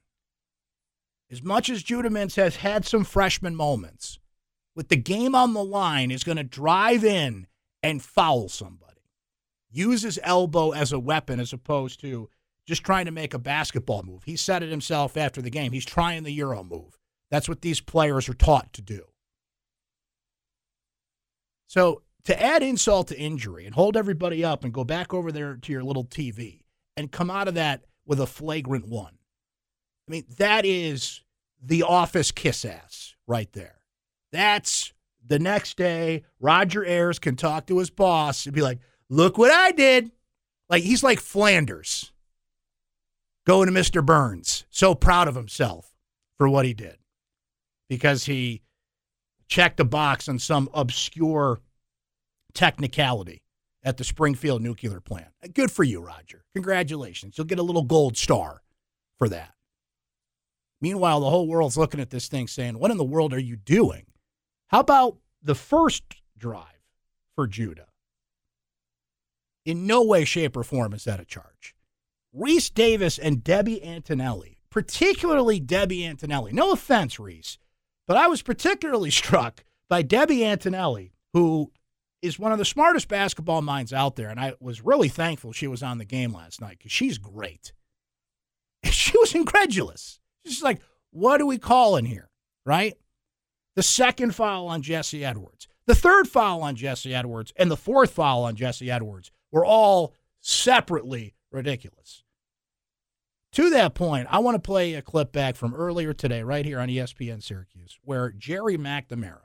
as 1.32 1.42
much 1.44 1.70
as 1.70 1.84
Judah 1.84 2.10
Mintz 2.10 2.36
has 2.36 2.58
had 2.58 2.86
some 2.86 3.04
freshman 3.04 3.56
moments, 3.56 4.20
with 4.76 4.90
the 4.90 4.96
game 4.96 5.36
on 5.36 5.54
the 5.54 5.64
line, 5.64 6.12
is 6.12 6.24
going 6.24 6.38
to 6.38 6.44
drive 6.44 7.04
in 7.04 7.48
and 7.82 8.04
foul 8.04 8.50
somebody. 8.50 9.02
Use 9.72 10.04
his 10.04 10.20
elbow 10.24 10.72
as 10.72 10.92
a 10.92 11.00
weapon 11.00 11.40
as 11.40 11.54
opposed 11.54 12.00
to 12.02 12.30
just 12.66 12.84
trying 12.84 13.06
to 13.06 13.12
make 13.12 13.34
a 13.34 13.40
basketball 13.40 14.04
move. 14.04 14.24
He 14.24 14.36
said 14.36 14.62
it 14.62 14.70
himself 14.70 15.18
after 15.18 15.42
the 15.42 15.50
game. 15.50 15.72
He's 15.72 15.86
trying 15.86 16.24
the 16.24 16.32
Euro 16.34 16.64
move. 16.64 16.98
That's 17.32 17.50
what 17.50 17.62
these 17.62 17.82
players 17.82 18.30
are 18.30 18.34
taught 18.34 18.74
to 18.74 18.82
do. 18.82 19.06
So 21.68 22.02
to 22.26 22.42
add 22.42 22.64
insult 22.64 23.08
to 23.08 23.18
injury 23.18 23.66
and 23.66 23.76
hold 23.76 23.96
everybody 23.96 24.44
up 24.44 24.64
and 24.64 24.74
go 24.74 24.84
back 24.84 25.14
over 25.14 25.32
there 25.32 25.56
to 25.56 25.72
your 25.72 25.84
little 25.84 26.06
TV 26.06 26.64
and 26.98 27.12
come 27.12 27.30
out 27.30 27.48
of 27.48 27.56
that 27.56 27.86
with 28.06 28.20
a 28.20 28.28
flagrant 28.28 28.88
one. 28.88 29.18
I 30.08 30.12
mean, 30.12 30.26
that 30.38 30.66
is 30.66 31.22
the 31.62 31.84
office 31.84 32.32
kiss 32.32 32.66
ass 32.66 33.16
right 33.28 33.52
there. 33.54 33.76
That's 34.32 34.94
the 35.26 35.40
next 35.40 35.78
day, 35.78 36.24
Roger 36.40 36.84
Ayers 36.86 37.20
can 37.20 37.36
talk 37.36 37.68
to 37.68 37.80
his 37.80 37.90
boss 37.90 38.46
and 38.46 38.56
be 38.56 38.62
like, 38.62 38.80
look 39.10 39.38
what 39.38 39.52
I 39.52 39.72
did. 39.72 40.12
Like, 40.70 40.84
he's 40.84 41.04
like 41.04 41.20
Flanders 41.20 42.12
going 43.46 43.68
to 43.68 43.80
Mr. 43.80 44.06
Burns, 44.06 44.66
so 44.70 44.94
proud 44.94 45.28
of 45.28 45.36
himself 45.36 45.94
for 46.38 46.48
what 46.50 46.66
he 46.66 46.74
did 46.74 46.98
because 47.90 48.26
he 48.26 48.62
checked 49.48 49.80
a 49.80 49.86
box 49.86 50.30
on 50.30 50.40
some 50.40 50.70
obscure 50.74 51.60
technicality 52.54 53.42
at 53.84 53.98
the 53.98 54.04
Springfield 54.04 54.62
nuclear 54.62 55.00
plant. 55.00 55.30
Good 55.54 55.72
for 55.72 55.84
you, 55.84 56.02
Roger. 56.02 56.44
Congratulations. 56.54 57.38
You'll 57.38 57.48
get 57.48 57.60
a 57.60 57.64
little 57.64 57.84
gold 57.84 58.18
star 58.18 58.62
for 59.18 59.30
that. 59.30 59.54
Meanwhile, 60.82 61.20
the 61.20 61.30
whole 61.30 61.48
world's 61.48 61.78
looking 61.78 62.00
at 62.00 62.10
this 62.10 62.28
thing 62.28 62.48
saying, 62.48 62.80
What 62.80 62.92
in 62.92 62.98
the 62.98 63.04
world 63.04 63.34
are 63.34 63.40
you 63.40 63.56
doing? 63.56 64.06
How 64.68 64.80
about 64.80 65.18
the 65.42 65.56
first 65.56 66.04
drive 66.38 66.64
for 67.36 67.48
Judah? 67.48 67.88
In 69.66 69.86
no 69.86 70.04
way, 70.04 70.26
shape, 70.26 70.56
or 70.56 70.64
form 70.64 70.94
is 70.94 71.04
that 71.04 71.20
a 71.20 71.26
charge. 71.26 71.76
Reese 72.34 72.70
Davis 72.70 73.18
and 73.18 73.44
Debbie 73.44 73.84
Antonelli, 73.84 74.60
particularly 74.70 75.60
Debbie 75.60 76.06
Antonelli. 76.06 76.54
No 76.54 76.72
offense, 76.72 77.20
Reese, 77.20 77.58
but 78.08 78.18
I 78.18 78.28
was 78.28 78.42
particularly 78.42 79.12
struck 79.12 79.64
by 79.90 80.02
Debbie 80.02 80.46
Antonelli, 80.46 81.12
who 81.34 81.72
is 82.22 82.40
one 82.40 82.52
of 82.52 82.58
the 82.58 82.66
smartest 82.66 83.08
basketball 83.08 83.62
minds 83.62 83.94
out 83.94 84.16
there. 84.16 84.30
And 84.30 84.40
I 84.40 84.54
was 84.60 84.84
really 84.84 85.10
thankful 85.10 85.52
she 85.52 85.68
was 85.68 85.84
on 85.84 85.98
the 85.98 86.06
game 86.06 86.34
last 86.34 86.62
night 86.62 86.78
because 86.78 86.92
she's 86.92 87.18
great. 87.18 87.74
She 88.92 89.18
was 89.18 89.36
incredulous. 89.36 90.20
She's 90.46 90.64
like, 90.64 90.80
what 91.12 91.40
do 91.40 91.46
we 91.46 91.58
call 91.58 91.98
in 91.98 92.06
here? 92.06 92.30
Right? 92.66 92.96
The 93.76 93.84
second 93.84 94.36
foul 94.36 94.68
on 94.68 94.82
Jesse 94.82 95.26
Edwards, 95.26 95.68
the 95.86 95.96
third 95.96 96.28
foul 96.28 96.62
on 96.62 96.76
Jesse 96.76 97.14
Edwards, 97.14 97.52
and 97.58 97.70
the 97.70 97.78
fourth 97.78 98.12
foul 98.12 98.44
on 98.44 98.56
Jesse 98.56 98.90
Edwards 98.90 99.32
were 99.52 99.66
all 99.66 100.14
separately 100.40 101.34
ridiculous. 101.52 102.24
To 103.54 103.70
that 103.72 103.96
point, 103.96 104.28
I 104.30 104.40
want 104.40 104.56
to 104.56 104.60
play 104.60 104.94
a 104.94 105.02
clip 105.02 105.32
back 105.32 105.56
from 105.56 105.74
earlier 105.74 106.14
today, 106.14 106.44
right 106.44 106.66
here 106.66 106.80
on 106.80 106.88
ESPN 106.88 107.42
Syracuse, 107.42 107.98
where 108.04 108.32
Gerry 108.32 108.78
McNamara, 108.78 109.42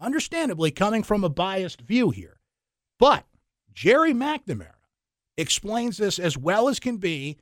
understandably 0.00 0.70
coming 0.70 1.02
from 1.02 1.24
a 1.24 1.28
biased 1.28 1.80
view 1.80 2.10
here, 2.10 2.38
but 2.98 3.24
Gerry 3.72 4.12
McNamara 4.12 4.74
explains 5.36 5.96
this 5.96 6.18
as 6.18 6.36
well 6.36 6.68
as 6.68 6.80
can 6.80 6.96
be. 6.96 7.38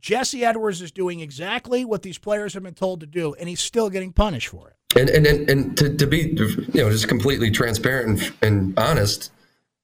Jesse 0.00 0.44
Edwards 0.44 0.82
is 0.82 0.90
doing 0.90 1.20
exactly 1.20 1.84
what 1.84 2.02
these 2.02 2.18
players 2.18 2.54
have 2.54 2.64
been 2.64 2.74
told 2.74 3.00
to 3.00 3.06
do, 3.06 3.34
and 3.34 3.48
he's 3.48 3.60
still 3.60 3.88
getting 3.88 4.12
punished 4.12 4.48
for 4.48 4.68
it. 4.68 4.98
And 4.98 5.08
and 5.08 5.26
and, 5.26 5.48
and 5.48 5.76
to, 5.78 5.96
to 5.96 6.06
be 6.06 6.34
you 6.36 6.82
know 6.82 6.90
just 6.90 7.08
completely 7.08 7.50
transparent 7.50 8.20
and, 8.20 8.32
and 8.42 8.78
honest, 8.78 9.30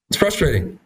it's 0.09 0.17
frustrating. 0.17 0.79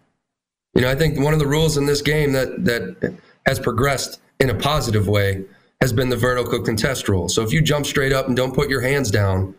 You 0.75 0.83
know, 0.83 0.91
I 0.91 0.95
think 0.95 1.19
one 1.19 1.33
of 1.33 1.39
the 1.39 1.47
rules 1.47 1.77
in 1.77 1.87
this 1.87 2.03
game 2.03 2.33
that 2.33 2.65
that 2.65 3.15
has 3.47 3.59
progressed 3.59 4.21
in 4.39 4.51
a 4.51 4.55
positive 4.55 5.09
way 5.09 5.45
has 5.81 5.93
been 5.93 6.11
the 6.11 6.17
vertical 6.17 6.61
contest 6.63 7.09
rule. 7.09 7.29
So 7.29 7.43
if 7.43 7.53
you 7.53 7.63
jump 7.63 7.87
straight 7.87 8.13
up 8.13 8.29
and 8.29 8.37
don't 8.37 8.55
put 8.55 8.69
your 8.69 8.83
hands 8.83 9.11
down, 9.11 9.55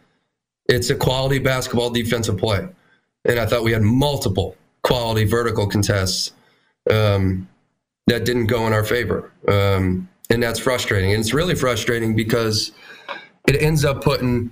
it's 0.68 0.90
a 0.90 0.96
quality 0.96 1.40
basketball 1.40 1.90
defensive 1.90 2.38
play. 2.38 2.68
And 3.26 3.40
I 3.40 3.46
thought 3.46 3.64
we 3.64 3.72
had 3.72 3.82
multiple 3.82 4.56
quality 4.84 5.26
vertical 5.26 5.68
contests 5.68 6.34
um, 6.90 7.48
that 8.08 8.26
didn't 8.26 8.48
go 8.48 8.68
in 8.68 8.74
our 8.74 8.84
favor. 8.84 9.32
Um, 9.48 10.10
and 10.30 10.42
that's 10.42 10.60
frustrating. 10.60 11.12
And 11.12 11.22
it's 11.22 11.34
really 11.34 11.56
frustrating 11.56 12.16
because 12.16 12.72
it 13.48 13.62
ends 13.62 13.86
up 13.86 14.04
putting 14.04 14.52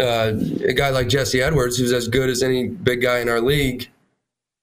uh, 0.00 0.32
a 0.64 0.72
guy 0.72 0.90
like 0.90 1.08
Jesse 1.08 1.40
Edwards, 1.40 1.78
who's 1.78 1.92
as 1.92 2.08
good 2.08 2.28
as 2.28 2.42
any 2.42 2.68
big 2.68 3.02
guy 3.02 3.20
in 3.20 3.28
our 3.28 3.40
league, 3.40 3.88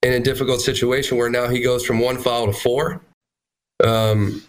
in 0.04 0.14
a 0.14 0.20
difficult 0.20 0.62
situation 0.62 1.18
where 1.18 1.30
now 1.30 1.48
he 1.48 1.62
goes 1.62 1.86
from 1.86 2.00
one 2.00 2.18
foul 2.18 2.48
to 2.48 2.54
four 2.54 3.02
um, 3.84 4.44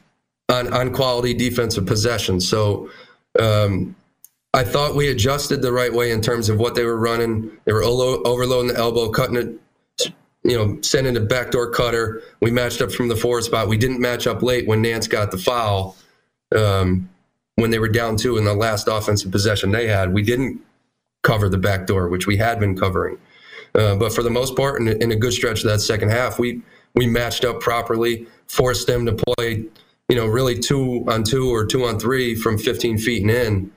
on, 0.48 0.72
on 0.72 0.92
quality 0.92 1.32
defensive 1.32 1.86
possession. 1.86 2.40
So 2.40 2.90
um, 3.38 3.96
I 4.54 4.62
thought 4.62 4.94
we 4.94 5.08
adjusted 5.08 5.62
the 5.62 5.73
right 5.73 5.92
way 5.92 6.12
in 6.12 6.20
terms 6.20 6.49
of 6.49 6.61
what 6.61 6.76
they 6.76 6.84
were 6.84 6.96
running. 6.96 7.50
They 7.64 7.73
were 7.73 7.82
overloading 7.82 8.68
the 8.68 8.78
elbow, 8.78 9.11
cutting 9.11 9.37
it, 9.37 10.12
you 10.44 10.56
know, 10.56 10.78
sending 10.80 11.16
a 11.16 11.20
backdoor 11.20 11.70
cutter. 11.70 12.23
We 12.40 12.52
matched 12.52 12.80
up 12.80 12.92
from 12.92 13.08
the 13.08 13.16
four 13.16 13.42
spot. 13.42 13.66
We 13.66 13.76
didn't 13.76 13.99
match 14.00 14.28
up 14.28 14.44
late 14.44 14.68
when 14.68 14.80
Nance 14.80 15.08
got 15.08 15.32
the 15.32 15.38
foul. 15.38 15.96
Um, 16.54 17.11
when 17.56 17.73
they 17.73 17.80
were 17.80 17.88
down 17.88 18.16
two 18.16 18.37
in 18.37 18.44
the 18.44 18.54
last 18.54 18.87
offensive 18.87 19.32
possession 19.32 19.73
they 19.73 19.88
had, 19.88 20.14
we 20.14 20.23
didn't 20.23 20.61
cover 21.25 21.49
the 21.49 21.58
back 21.58 21.88
door, 21.88 22.08
which 22.08 22.28
we 22.28 22.37
had 22.37 22.61
been 22.61 22.76
covering. 22.78 23.18
Uh, 23.75 23.96
but 23.96 24.12
for 24.12 24.23
the 24.23 24.30
most 24.30 24.54
part, 24.54 24.80
in, 24.80 24.87
in, 25.02 25.11
a 25.11 25.16
good 25.16 25.32
stretch 25.32 25.64
of 25.64 25.70
that 25.70 25.80
second 25.80 26.11
half, 26.11 26.38
we 26.38 26.62
we 26.94 27.08
matched 27.08 27.44
up 27.44 27.61
properly, 27.61 28.28
forced 28.46 28.87
them 28.87 29.04
to 29.06 29.12
play, 29.12 29.64
you 30.08 30.14
know, 30.14 30.26
really 30.26 30.56
two 30.56 31.04
on 31.08 31.25
two 31.25 31.52
or 31.52 31.66
two 31.66 31.84
on 31.84 31.99
three 31.99 32.37
from 32.37 32.56
15 32.56 32.99
feet 32.99 33.23
and 33.23 33.30
in. 33.32 33.73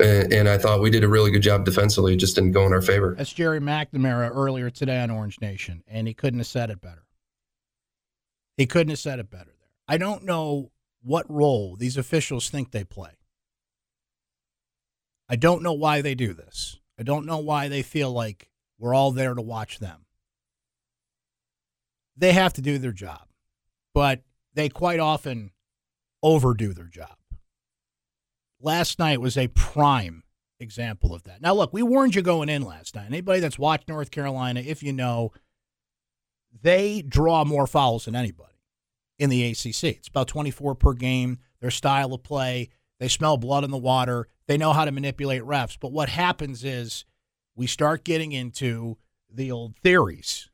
And, 0.00 0.32
and 0.32 0.48
I 0.48 0.58
thought 0.58 0.80
we 0.80 0.90
did 0.90 1.04
a 1.04 1.08
really 1.08 1.30
good 1.30 1.42
job 1.42 1.64
defensively. 1.64 2.14
It 2.14 2.18
just 2.18 2.34
didn't 2.34 2.52
go 2.52 2.66
in 2.66 2.72
our 2.72 2.82
favor. 2.82 3.14
That's 3.16 3.32
Gerry 3.32 3.60
McNamara 3.60 4.30
earlier 4.34 4.70
today 4.70 5.00
on 5.00 5.10
Orange 5.10 5.40
Nation, 5.40 5.84
and 5.86 6.08
he 6.08 6.14
couldn't 6.14 6.40
have 6.40 6.48
said 6.48 6.70
it 6.70 6.80
better. 6.80 7.04
He 8.56 8.66
couldn't 8.66 8.90
have 8.90 8.98
said 8.98 9.18
it 9.18 9.30
better 9.30 9.52
there. 9.60 9.70
I 9.86 9.98
don't 9.98 10.24
know 10.24 10.70
what 11.02 11.30
role 11.30 11.76
these 11.76 11.96
officials 11.96 12.48
think 12.48 12.70
they 12.70 12.84
play. 12.84 13.10
I 15.28 15.36
don't 15.36 15.62
know 15.62 15.72
why 15.72 16.02
they 16.02 16.14
do 16.14 16.32
this. 16.32 16.78
I 16.98 17.02
don't 17.02 17.26
know 17.26 17.38
why 17.38 17.68
they 17.68 17.82
feel 17.82 18.12
like 18.12 18.50
we're 18.78 18.94
all 18.94 19.10
there 19.10 19.34
to 19.34 19.42
watch 19.42 19.78
them. 19.78 20.06
They 22.16 22.32
have 22.32 22.52
to 22.54 22.62
do 22.62 22.78
their 22.78 22.92
job, 22.92 23.26
but 23.92 24.22
they 24.54 24.68
quite 24.68 25.00
often 25.00 25.50
overdo 26.22 26.72
their 26.72 26.86
job. 26.86 27.16
Last 28.64 28.98
night 28.98 29.20
was 29.20 29.36
a 29.36 29.48
prime 29.48 30.22
example 30.58 31.14
of 31.14 31.24
that. 31.24 31.42
Now, 31.42 31.52
look, 31.52 31.74
we 31.74 31.82
warned 31.82 32.14
you 32.14 32.22
going 32.22 32.48
in 32.48 32.62
last 32.62 32.94
night. 32.94 33.04
Anybody 33.04 33.40
that's 33.40 33.58
watched 33.58 33.90
North 33.90 34.10
Carolina, 34.10 34.60
if 34.60 34.82
you 34.82 34.90
know, 34.90 35.32
they 36.62 37.02
draw 37.02 37.44
more 37.44 37.66
fouls 37.66 38.06
than 38.06 38.16
anybody 38.16 38.54
in 39.18 39.28
the 39.28 39.44
ACC. 39.44 39.84
It's 39.84 40.08
about 40.08 40.28
24 40.28 40.76
per 40.76 40.94
game. 40.94 41.40
Their 41.60 41.70
style 41.70 42.14
of 42.14 42.22
play, 42.22 42.70
they 42.98 43.08
smell 43.08 43.36
blood 43.36 43.64
in 43.64 43.70
the 43.70 43.76
water. 43.76 44.28
They 44.46 44.56
know 44.56 44.72
how 44.72 44.86
to 44.86 44.92
manipulate 44.92 45.42
refs. 45.42 45.76
But 45.78 45.92
what 45.92 46.08
happens 46.08 46.64
is 46.64 47.04
we 47.54 47.66
start 47.66 48.02
getting 48.02 48.32
into 48.32 48.96
the 49.30 49.52
old 49.52 49.76
theories. 49.76 50.48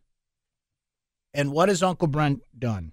And 1.33 1.52
what 1.52 1.69
has 1.69 1.81
Uncle 1.81 2.09
Brent 2.09 2.43
done 2.59 2.90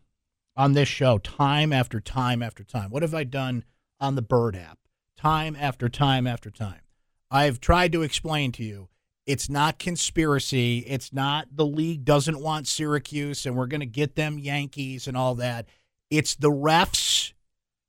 on 0.56 0.74
this 0.74 0.88
show 0.88 1.18
time 1.18 1.74
after 1.74 2.00
time 2.00 2.44
after 2.44 2.64
time? 2.64 2.92
What 2.92 3.02
have 3.02 3.16
I 3.16 3.24
done 3.24 3.64
on 4.00 4.14
the 4.14 4.22
Bird 4.22 4.56
app 4.56 4.78
time 5.18 5.58
after 5.60 5.90
time 5.90 6.26
after 6.28 6.50
time? 6.50 6.82
I've 7.30 7.60
tried 7.60 7.92
to 7.92 8.04
explain 8.04 8.52
to 8.54 8.64
you 8.64 8.90
it's 9.26 9.50
not 9.50 9.78
conspiracy. 9.78 10.80
It's 10.88 11.12
not 11.12 11.50
the 11.54 11.66
league 11.66 12.06
doesn't 12.06 12.40
want 12.40 12.66
Syracuse 12.66 13.46
and 13.46 13.58
we're 13.58 13.68
going 13.68 13.82
to 13.82 13.86
get 13.86 14.16
them 14.16 14.40
Yankees 14.40 15.06
and 15.06 15.18
all 15.18 15.36
that. 15.36 15.68
It's 16.10 16.36
the 16.36 16.50
refs 16.50 17.34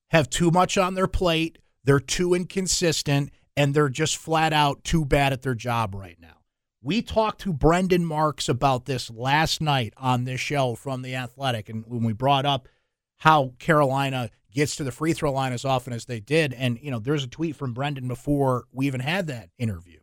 have 0.08 0.28
too 0.28 0.50
much 0.50 0.76
on 0.76 0.94
their 0.94 1.06
plate. 1.06 1.58
They're 1.84 2.00
too 2.00 2.34
inconsistent 2.34 3.30
and 3.56 3.72
they're 3.72 3.88
just 3.88 4.16
flat 4.16 4.52
out 4.52 4.82
too 4.82 5.04
bad 5.04 5.32
at 5.32 5.42
their 5.42 5.54
job 5.54 5.94
right 5.94 6.18
now. 6.20 6.38
We 6.82 7.02
talked 7.02 7.40
to 7.42 7.52
Brendan 7.52 8.04
Marks 8.04 8.48
about 8.48 8.86
this 8.86 9.10
last 9.10 9.60
night 9.60 9.94
on 9.96 10.24
this 10.24 10.40
show 10.40 10.74
from 10.74 11.02
The 11.02 11.14
Athletic. 11.14 11.68
And 11.68 11.84
when 11.86 12.02
we 12.02 12.12
brought 12.12 12.46
up 12.46 12.68
how 13.18 13.54
Carolina 13.58 14.30
gets 14.52 14.76
to 14.76 14.84
the 14.84 14.92
free 14.92 15.12
throw 15.12 15.32
line 15.32 15.52
as 15.52 15.64
often 15.64 15.92
as 15.92 16.06
they 16.06 16.20
did, 16.20 16.54
and, 16.54 16.78
you 16.80 16.90
know, 16.90 16.98
there's 16.98 17.24
a 17.24 17.28
tweet 17.28 17.56
from 17.56 17.74
Brendan 17.74 18.08
before 18.08 18.64
we 18.72 18.86
even 18.86 19.00
had 19.00 19.26
that 19.26 19.50
interview 19.58 20.00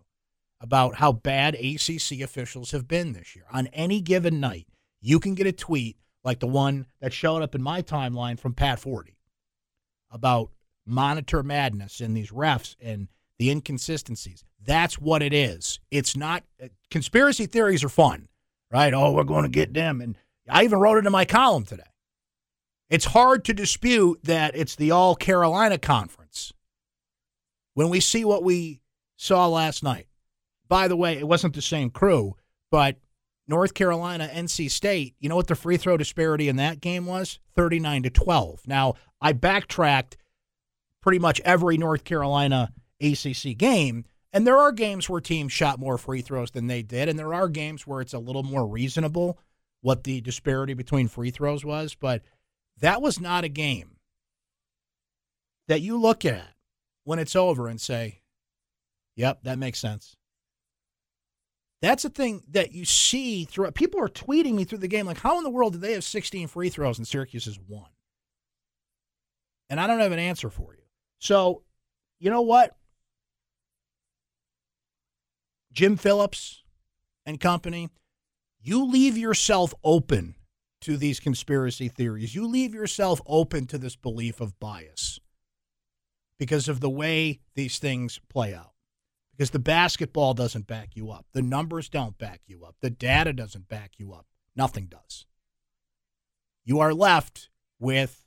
about 0.61 0.95
how 0.95 1.11
bad 1.11 1.55
ACC 1.55 2.21
officials 2.21 2.71
have 2.71 2.87
been 2.87 3.13
this 3.13 3.35
year. 3.35 3.45
On 3.51 3.67
any 3.67 4.01
given 4.01 4.39
night, 4.39 4.67
you 5.01 5.19
can 5.19 5.35
get 5.35 5.47
a 5.47 5.51
tweet 5.51 5.97
like 6.23 6.39
the 6.39 6.47
one 6.47 6.87
that 7.01 7.13
showed 7.13 7.43
up 7.43 7.55
in 7.55 7.61
my 7.61 7.81
timeline 7.81 8.39
from 8.39 8.53
Pat 8.53 8.79
Forde 8.79 9.11
about 10.11 10.49
monitor 10.85 11.43
madness 11.43 11.99
and 11.99 12.15
these 12.15 12.31
refs 12.31 12.75
and 12.81 13.07
the 13.37 13.51
inconsistencies. 13.51 14.43
That's 14.63 14.99
what 14.99 15.21
it 15.21 15.33
is. 15.33 15.79
It's 15.91 16.15
not 16.15 16.43
uh, 16.63 16.67
conspiracy 16.89 17.45
theories 17.45 17.83
are 17.83 17.89
fun, 17.89 18.29
right? 18.71 18.93
Oh, 18.93 19.11
we're 19.11 19.23
going 19.23 19.43
to 19.43 19.49
get 19.49 19.73
them 19.73 20.01
and 20.01 20.17
I 20.49 20.63
even 20.63 20.79
wrote 20.79 20.97
it 20.97 21.05
in 21.05 21.11
my 21.11 21.25
column 21.25 21.65
today. 21.65 21.83
It's 22.95 23.03
hard 23.03 23.43
to 23.43 23.53
dispute 23.53 24.21
that 24.23 24.55
it's 24.55 24.77
the 24.77 24.91
All 24.91 25.17
Carolina 25.17 25.77
conference 25.77 26.53
when 27.73 27.89
we 27.89 27.99
see 27.99 28.23
what 28.23 28.41
we 28.41 28.79
saw 29.17 29.49
last 29.49 29.83
night. 29.83 30.07
By 30.69 30.87
the 30.87 30.95
way, 30.95 31.17
it 31.17 31.27
wasn't 31.27 31.55
the 31.55 31.61
same 31.61 31.89
crew, 31.89 32.37
but 32.71 32.95
North 33.49 33.73
Carolina, 33.73 34.29
NC 34.33 34.71
State, 34.71 35.13
you 35.19 35.27
know 35.27 35.35
what 35.35 35.47
the 35.47 35.55
free 35.55 35.75
throw 35.75 35.97
disparity 35.97 36.47
in 36.47 36.55
that 36.55 36.79
game 36.79 37.05
was? 37.05 37.39
39 37.57 38.03
to 38.03 38.09
12. 38.11 38.61
Now, 38.65 38.93
I 39.19 39.33
backtracked 39.33 40.15
pretty 41.01 41.19
much 41.19 41.41
every 41.41 41.77
North 41.77 42.05
Carolina 42.05 42.71
ACC 43.01 43.57
game, 43.57 44.05
and 44.31 44.47
there 44.47 44.57
are 44.57 44.71
games 44.71 45.09
where 45.09 45.19
teams 45.19 45.51
shot 45.51 45.79
more 45.79 45.97
free 45.97 46.21
throws 46.21 46.51
than 46.51 46.67
they 46.67 46.81
did, 46.81 47.09
and 47.09 47.19
there 47.19 47.33
are 47.33 47.49
games 47.49 47.85
where 47.85 47.99
it's 47.99 48.13
a 48.13 48.19
little 48.19 48.43
more 48.43 48.65
reasonable 48.65 49.37
what 49.81 50.05
the 50.05 50.21
disparity 50.21 50.73
between 50.73 51.09
free 51.09 51.29
throws 51.29 51.65
was, 51.65 51.93
but 51.93 52.23
that 52.79 53.01
was 53.01 53.19
not 53.19 53.43
a 53.43 53.49
game 53.49 53.97
that 55.67 55.81
you 55.81 55.99
look 55.99 56.25
at 56.25 56.53
when 57.03 57.19
it's 57.19 57.35
over 57.35 57.67
and 57.67 57.79
say, 57.79 58.21
yep, 59.15 59.43
that 59.43 59.57
makes 59.57 59.79
sense. 59.79 60.15
That's 61.81 62.05
a 62.05 62.09
thing 62.09 62.43
that 62.49 62.71
you 62.71 62.85
see 62.85 63.45
throughout. 63.45 63.75
People 63.75 63.99
are 64.01 64.09
tweeting 64.09 64.55
me 64.55 64.63
through 64.63 64.79
the 64.79 64.87
game 64.87 65.05
like, 65.05 65.19
"How 65.19 65.37
in 65.37 65.43
the 65.43 65.49
world 65.49 65.73
did 65.73 65.81
they 65.81 65.93
have 65.93 66.03
16 66.03 66.47
free 66.47 66.69
throws 66.69 66.97
and 66.97 67.07
Syracuse 67.07 67.45
has 67.45 67.59
one?" 67.59 67.91
And 69.69 69.79
I 69.79 69.85
don't 69.85 69.99
have 69.99 70.11
an 70.11 70.19
answer 70.19 70.49
for 70.49 70.73
you. 70.73 70.83
So, 71.19 71.63
you 72.19 72.29
know 72.29 72.41
what? 72.41 72.75
Jim 75.71 75.97
Phillips 75.97 76.63
and 77.25 77.39
company, 77.39 77.89
you 78.59 78.85
leave 78.85 79.17
yourself 79.17 79.73
open 79.83 80.35
to 80.85 80.97
these 80.97 81.19
conspiracy 81.19 81.87
theories. 81.87 82.35
You 82.35 82.47
leave 82.47 82.73
yourself 82.73 83.19
open 83.25 83.65
to 83.67 83.77
this 83.77 83.95
belief 83.95 84.39
of 84.39 84.59
bias 84.59 85.19
because 86.37 86.67
of 86.67 86.79
the 86.79 86.89
way 86.89 87.39
these 87.55 87.79
things 87.79 88.19
play 88.29 88.53
out 88.53 88.73
because 89.35 89.49
the 89.49 89.59
basketball 89.59 90.35
doesn't 90.35 90.67
back 90.67 90.95
you 90.95 91.09
up. 91.09 91.25
The 91.33 91.41
numbers 91.41 91.89
don't 91.89 92.17
back 92.19 92.41
you 92.45 92.63
up. 92.63 92.75
The 92.81 92.91
data 92.91 93.33
doesn't 93.33 93.67
back 93.67 93.93
you 93.97 94.13
up. 94.13 94.27
Nothing 94.55 94.85
does. 94.85 95.25
You 96.63 96.79
are 96.79 96.93
left 96.93 97.49
with 97.79 98.23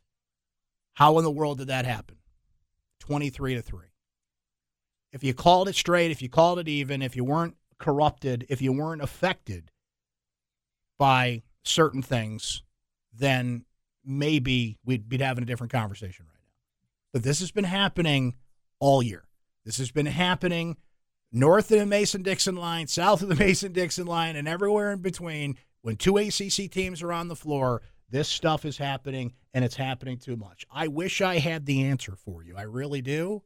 how 0.94 1.16
in 1.18 1.24
the 1.24 1.30
world 1.30 1.58
did 1.58 1.68
that 1.68 1.86
happen? 1.86 2.16
23 2.98 3.54
to 3.54 3.62
3. 3.62 3.86
If 5.12 5.22
you 5.22 5.32
called 5.32 5.68
it 5.68 5.76
straight, 5.76 6.10
if 6.10 6.20
you 6.20 6.28
called 6.28 6.58
it 6.58 6.68
even, 6.68 7.02
if 7.02 7.14
you 7.14 7.24
weren't 7.24 7.56
corrupted, 7.78 8.46
if 8.48 8.60
you 8.60 8.72
weren't 8.72 9.00
affected 9.00 9.70
by 10.98 11.42
certain 11.68 12.02
things, 12.02 12.62
then 13.12 13.64
maybe 14.04 14.78
we'd 14.85 15.09
be 15.09 15.18
having 15.18 15.42
a 15.42 15.46
different 15.46 15.72
conversation 15.72 16.26
right 16.26 16.35
now. 16.35 16.54
But 17.12 17.22
this 17.22 17.40
has 17.40 17.50
been 17.50 17.64
happening 17.64 18.37
all 18.81 19.02
year. 19.02 19.24
This 19.64 19.78
has 19.78 19.90
been 19.90 20.07
happening 20.07 20.76
north 21.31 21.70
of 21.70 21.78
the 21.78 21.87
Mason 21.87 22.22
Dixon 22.22 22.57
line, 22.57 22.87
south 22.87 23.22
of 23.22 23.28
the 23.28 23.35
Mason 23.44 23.72
Dixon 23.72 24.07
line, 24.07 24.37
and 24.37 24.48
everywhere 24.48 24.92
in 24.92 25.00
between, 25.00 25.57
when 25.83 25.96
two 25.96 26.16
ACC 26.16 26.70
teams 26.70 27.02
are 27.02 27.12
on 27.12 27.28
the 27.28 27.37
floor, 27.37 27.83
this 28.11 28.28
stuff 28.28 28.64
is 28.64 28.78
happening 28.78 29.35
and 29.52 29.64
it's 29.64 29.76
happening 29.76 30.18
too 30.18 30.37
much. 30.37 30.64
I 30.70 30.88
wish 30.88 31.20
I 31.20 31.38
had 31.38 31.66
the 31.66 31.85
answer 31.85 32.16
for 32.16 32.42
you. 32.42 32.57
I 32.57 32.62
really 32.62 33.02
do. 33.02 33.42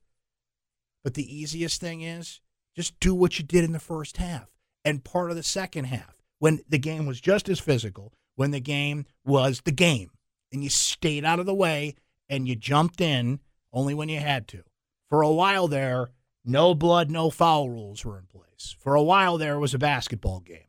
But 1.03 1.15
the 1.15 1.37
easiest 1.37 1.81
thing 1.81 2.03
is 2.03 2.41
just 2.77 2.99
do 3.01 3.15
what 3.15 3.39
you 3.39 3.45
did 3.45 3.65
in 3.65 3.73
the 3.73 3.81
first 3.81 4.17
half 4.17 4.49
and 4.85 5.05
part 5.05 5.31
of 5.31 5.37
the 5.37 5.43
second 5.43 5.85
half 5.85 6.22
when 6.43 6.59
the 6.69 6.77
game 6.77 7.07
was 7.07 7.21
just 7.21 7.49
as 7.49 7.61
physical, 7.61 8.13
when 8.35 8.51
the 8.51 8.59
game 8.59 9.07
was 9.25 9.61
the 9.61 9.71
game, 9.71 10.11
and 10.51 10.65
you 10.65 10.69
stayed 10.69 11.25
out 11.25 11.39
of 11.39 11.47
the 11.47 11.55
way 11.55 11.95
and 12.29 12.49
you 12.49 12.57
jumped 12.57 13.01
in 13.01 13.39
only 13.73 13.95
when 13.95 14.09
you 14.09 14.19
had 14.19 14.49
to. 14.49 14.65
For 15.09 15.23
a 15.23 15.31
while 15.31 15.69
there, 15.69 16.11
no 16.45 16.75
blood, 16.75 17.13
no 17.13 17.31
foul 17.31 17.71
rules 17.71 18.05
were 18.05 18.19
in 18.19 18.27
place. 18.27 18.75
For 18.81 18.97
a 18.97 19.03
while 19.05 19.39
there, 19.39 19.55
it 19.55 19.61
was 19.61 19.73
a 19.73 19.79
basketball 19.79 20.41
game. 20.41 20.67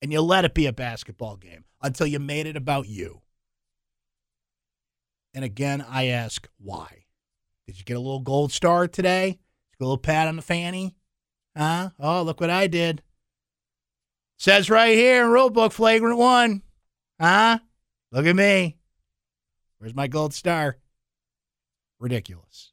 And 0.00 0.10
you 0.10 0.22
let 0.22 0.46
it 0.46 0.54
be 0.54 0.64
a 0.64 0.72
basketball 0.72 1.36
game 1.36 1.66
until 1.82 2.06
you 2.06 2.18
made 2.18 2.46
it 2.46 2.56
about 2.56 2.88
you. 2.88 3.20
And 5.34 5.44
again, 5.44 5.84
I 5.86 6.06
ask 6.06 6.48
why? 6.56 7.04
Did 7.66 7.78
you 7.78 7.84
get 7.84 7.98
a 7.98 8.00
little 8.00 8.20
gold 8.20 8.52
star 8.52 8.88
today? 8.88 9.38
a 9.78 9.84
little 9.84 9.98
pat 9.98 10.28
on 10.28 10.36
the 10.36 10.42
fanny? 10.42 10.96
Huh? 11.54 11.90
Oh, 12.00 12.22
look 12.22 12.40
what 12.40 12.48
I 12.48 12.68
did. 12.68 13.02
Says 14.44 14.68
right 14.68 14.94
here 14.94 15.24
in 15.24 15.30
rule 15.30 15.48
book, 15.48 15.72
flagrant 15.72 16.18
one. 16.18 16.60
Huh? 17.18 17.60
Look 18.12 18.26
at 18.26 18.36
me. 18.36 18.76
Where's 19.78 19.94
my 19.94 20.06
gold 20.06 20.34
star? 20.34 20.76
Ridiculous. 21.98 22.72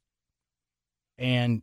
And 1.18 1.62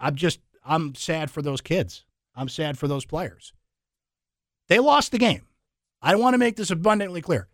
I'm 0.00 0.16
just 0.16 0.40
I'm 0.64 0.96
sad 0.96 1.30
for 1.30 1.42
those 1.42 1.60
kids. 1.60 2.04
I'm 2.34 2.48
sad 2.48 2.76
for 2.76 2.88
those 2.88 3.04
players. 3.04 3.52
They 4.68 4.80
lost 4.80 5.12
the 5.12 5.18
game. 5.18 5.46
I 6.02 6.16
want 6.16 6.34
to 6.34 6.38
make 6.38 6.56
this 6.56 6.72
abundantly 6.72 7.22
clear. 7.22 7.46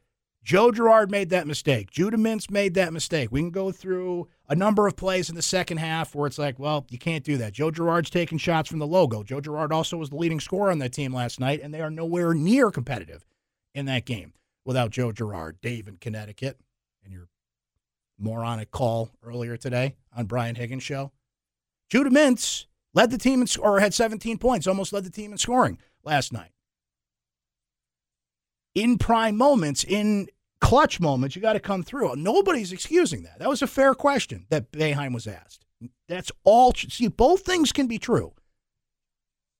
Joe 0.45 0.73
Girard 0.73 1.11
made 1.11 1.31
that 1.31 1.47
mistake. 1.47 1.91
Judah 1.91 2.17
Mintz 2.17 2.51
made 2.51 2.75
that 2.75 2.93
mistake. 2.93 3.31
We 3.31 3.41
can 3.41 3.51
go 3.51 3.71
through 3.71 4.29
a 4.49 4.57
number 4.57 4.89
of 4.89 4.97
plays 4.97 5.31
in 5.31 5.37
the 5.37 5.43
second 5.43 5.77
half 5.77 6.15
where 6.15 6.27
it's 6.27 6.39
like, 6.39 6.59
well, 6.59 6.85
you 6.91 6.99
can't 6.99 7.25
do 7.25 7.37
that. 7.37 7.53
Joe 7.53 7.71
Girard's 7.71 8.11
taking 8.11 8.39
shots 8.39 8.69
from 8.69 8.81
the 8.81 8.87
logo. 8.87 9.23
Joe 9.23 9.41
Girard 9.41 9.73
also 9.73 9.97
was 9.97 10.11
the 10.11 10.17
leading 10.17 10.41
scorer 10.41 10.73
on 10.73 10.81
that 10.81 10.93
team 10.93 11.15
last 11.15 11.39
night, 11.39 11.61
and 11.63 11.73
they 11.73 11.81
are 11.81 11.91
nowhere 11.91 12.35
near 12.35 12.73
competitive 12.73 13.25
in 13.73 13.87
that 13.87 14.05
game 14.05 14.33
without 14.65 14.91
Joe 14.91 15.13
Girard. 15.13 15.61
Dave 15.61 15.87
in 15.87 15.97
Connecticut, 15.99 16.59
and 17.05 17.13
your 17.13 17.29
moronic 18.19 18.73
call 18.73 19.11
earlier 19.23 19.57
today 19.57 19.95
on 20.17 20.27
Brian 20.27 20.57
Higgins' 20.57 20.83
show. 20.83 21.13
Judah 21.89 22.11
Mintz 22.11 22.67
led 22.95 23.13
the 23.13 23.19
team 23.19 23.43
in, 23.43 23.49
or 23.61 23.79
had 23.79 23.95
17 23.95 24.39
points, 24.39 24.67
almost 24.67 24.93
led 24.93 25.05
the 25.05 25.11
team 25.11 25.31
in 25.31 25.39
scoring 25.39 25.79
last 26.03 26.33
night 26.33 26.51
in 28.75 28.99
prime 28.99 29.37
moments, 29.37 29.85
in 29.85 30.29
clutch 30.61 31.01
moments, 31.01 31.37
you 31.37 31.43
got 31.43 31.55
to 31.55 31.61
come 31.61 31.83
through. 31.83 32.15
Nobody's 32.17 32.73
excusing 32.73 33.25
that. 33.25 33.39
That 33.39 33.49
was 33.49 33.63
a 33.63 33.67
fair 33.67 33.95
question 33.95 34.47
that 34.51 34.73
Boeheim 34.73 35.13
was 35.13 35.27
asked. 35.27 35.65
That's 36.09 36.31
all. 36.45 36.73
See, 36.75 37.09
both 37.09 37.43
things 37.43 37.73
can 37.73 37.87
be 37.87 37.99
true. 37.99 38.33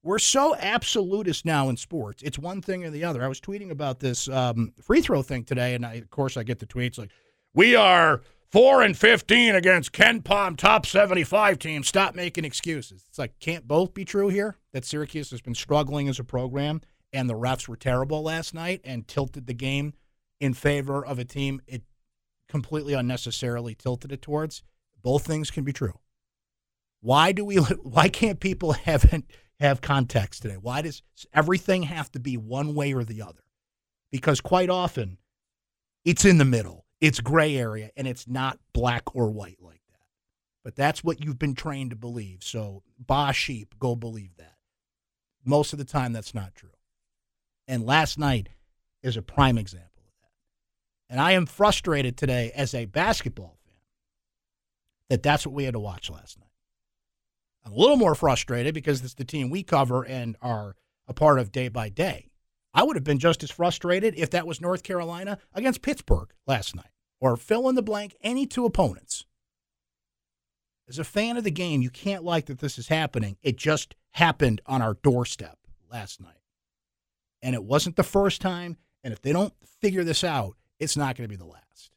We're 0.05 0.19
so 0.19 0.57
absolutist 0.57 1.45
now 1.45 1.69
in 1.69 1.77
sports. 1.77 2.23
It's 2.23 2.39
one 2.39 2.61
thing 2.61 2.85
or 2.85 2.91
the 2.91 3.05
other. 3.05 3.23
I 3.23 3.29
was 3.29 3.41
tweeting 3.41 3.71
about 3.71 4.01
this 4.01 4.29
um, 4.29 4.73
free 4.83 5.01
throw 5.01 5.23
thing 5.23 5.45
today, 5.45 5.75
and 5.75 5.87
I, 5.87 5.95
of 5.95 6.11
course 6.11 6.37
I 6.37 6.43
get 6.43 6.59
the 6.59 6.67
tweets 6.67 6.99
like, 6.99 7.11
"We 7.55 7.77
are 7.77 8.23
four 8.51 8.83
and 8.83 8.97
fifteen 8.97 9.55
against 9.55 9.93
KenPom 9.93 10.57
top 10.57 10.87
seventy-five 10.87 11.59
team. 11.61 11.85
Stop 11.85 12.17
making 12.17 12.45
excuses." 12.45 13.05
It's 13.09 13.19
like 13.19 13.39
can't 13.39 13.69
both 13.69 13.95
be 13.95 14.05
true 14.05 14.29
here. 14.29 14.57
That 14.73 14.85
Syracuse 14.85 15.31
has 15.31 15.41
been 15.41 15.55
struggling 15.55 16.09
as 16.09 16.19
a 16.19 16.25
program 16.25 16.81
and 17.13 17.29
the 17.29 17.35
refs 17.35 17.69
were 17.69 17.77
terrible 17.77 18.23
last 18.23 18.55
night 18.55 18.81
and 18.85 19.07
tilted 19.07 19.47
the 19.47 19.55
game 19.55 19.95
in 20.41 20.55
favor 20.55 21.05
of 21.05 21.19
a 21.19 21.25
team 21.25 21.61
it 21.67 21.83
completely 22.49 22.93
unnecessarily 22.93 23.75
tilted 23.75 24.13
it 24.13 24.21
towards. 24.21 24.63
Both 25.03 25.27
things 25.27 25.51
can 25.51 25.65
be 25.65 25.73
true. 25.73 25.99
Why 27.01 27.33
do 27.33 27.45
we? 27.45 27.57
Why 27.83 28.09
can't 28.09 28.41
people 28.41 28.73
have 28.85 29.23
have 29.61 29.81
context 29.81 30.43
today? 30.43 30.57
Why 30.61 30.83
does 30.83 31.03
everything 31.33 31.85
have 31.85 32.11
to 32.13 32.21
be 32.21 32.37
one 32.37 32.75
way 32.75 32.93
or 32.93 33.05
the 33.05 33.23
other? 33.23 33.43
Because 34.11 34.41
quite 34.41 34.69
often, 34.71 35.19
it's 36.05 36.25
in 36.25 36.39
the 36.39 36.45
middle. 36.45 36.85
It's 37.01 37.21
gray 37.21 37.57
area, 37.57 37.91
and 37.97 38.07
it's 38.07 38.29
not 38.29 38.59
black 38.73 39.17
or 39.17 39.31
white 39.31 39.59
like 39.61 39.81
that. 39.91 40.07
But 40.63 40.77
that's 40.77 41.03
what 41.03 41.25
you've 41.25 41.39
been 41.39 41.55
trained 41.55 41.91
to 41.91 41.97
believe. 41.97 42.45
So, 42.45 42.83
ba 42.99 43.33
sheep, 43.33 43.75
go 43.81 43.97
believe 43.97 44.37
that. 44.37 44.55
Most 45.45 45.73
of 45.73 45.81
the 45.81 45.85
time, 45.85 46.13
that's 46.13 46.35
not 46.35 46.55
true. 46.55 46.71
And 47.67 47.87
last 47.87 48.19
night 48.19 48.49
is 49.03 49.17
a 49.17 49.23
prime 49.23 49.59
example 49.59 50.03
of 50.05 50.15
that. 50.23 51.13
And 51.13 51.21
I 51.21 51.33
am 51.33 51.47
frustrated 51.47 52.17
today 52.17 52.53
as 52.55 52.75
a 52.75 52.87
basketball 52.87 53.57
fan 53.65 53.75
that 55.09 55.23
that's 55.23 55.47
what 55.47 55.55
we 55.55 55.65
had 55.65 55.75
to 55.75 55.81
watch 55.81 56.11
last 56.11 56.39
night. 56.39 56.49
I'm 57.65 57.73
a 57.73 57.77
little 57.77 57.97
more 57.97 58.15
frustrated 58.15 58.75
because 58.75 59.03
it's 59.03 59.15
the 59.15 59.25
team 59.25 59.51
we 59.51 59.63
cover 59.63 60.05
and 60.05 60.37
are 60.43 60.75
a 61.07 61.15
part 61.15 61.39
of 61.39 61.53
day 61.53 61.69
by 61.69 61.89
day. 61.89 62.31
I 62.75 62.83
would 62.83 62.97
have 62.97 63.05
been 63.05 63.19
just 63.19 63.43
as 63.43 63.51
frustrated 63.51 64.15
if 64.17 64.31
that 64.31 64.47
was 64.47 64.61
North 64.61 64.83
Carolina 64.83 65.39
against 65.55 65.83
Pittsburgh 65.83 66.33
last 66.47 66.75
night 66.75 66.91
or 67.21 67.37
fill 67.37 67.69
in 67.69 67.75
the 67.75 67.83
blank 67.83 68.17
any 68.23 68.47
two 68.47 68.65
opponents. 68.65 69.27
As 70.89 70.99
a 70.99 71.05
fan 71.05 71.37
of 71.37 71.45
the 71.45 71.51
game, 71.51 71.83
you 71.83 71.91
can't 71.91 72.25
like 72.25 72.47
that 72.47 72.59
this 72.59 72.79
is 72.79 72.89
happening. 72.89 73.37
It 73.43 73.57
just 73.57 73.95
happened 74.13 74.61
on 74.67 74.83
our 74.83 74.95
doorstep 74.95 75.59
last 75.91 76.21
night 76.21 76.42
and 77.43 77.55
it 77.55 77.65
wasn't 77.65 77.97
the 77.97 78.03
first 78.03 78.41
time. 78.41 78.77
And 79.05 79.13
if 79.13 79.21
they 79.21 79.33
don't 79.33 79.53
figure 79.81 80.05
this 80.05 80.23
out, 80.23 80.57
it's 80.79 80.97
not 80.97 81.17
going 81.17 81.29
to 81.29 81.33
be 81.33 81.37
the 81.37 81.45
last. 81.45 81.91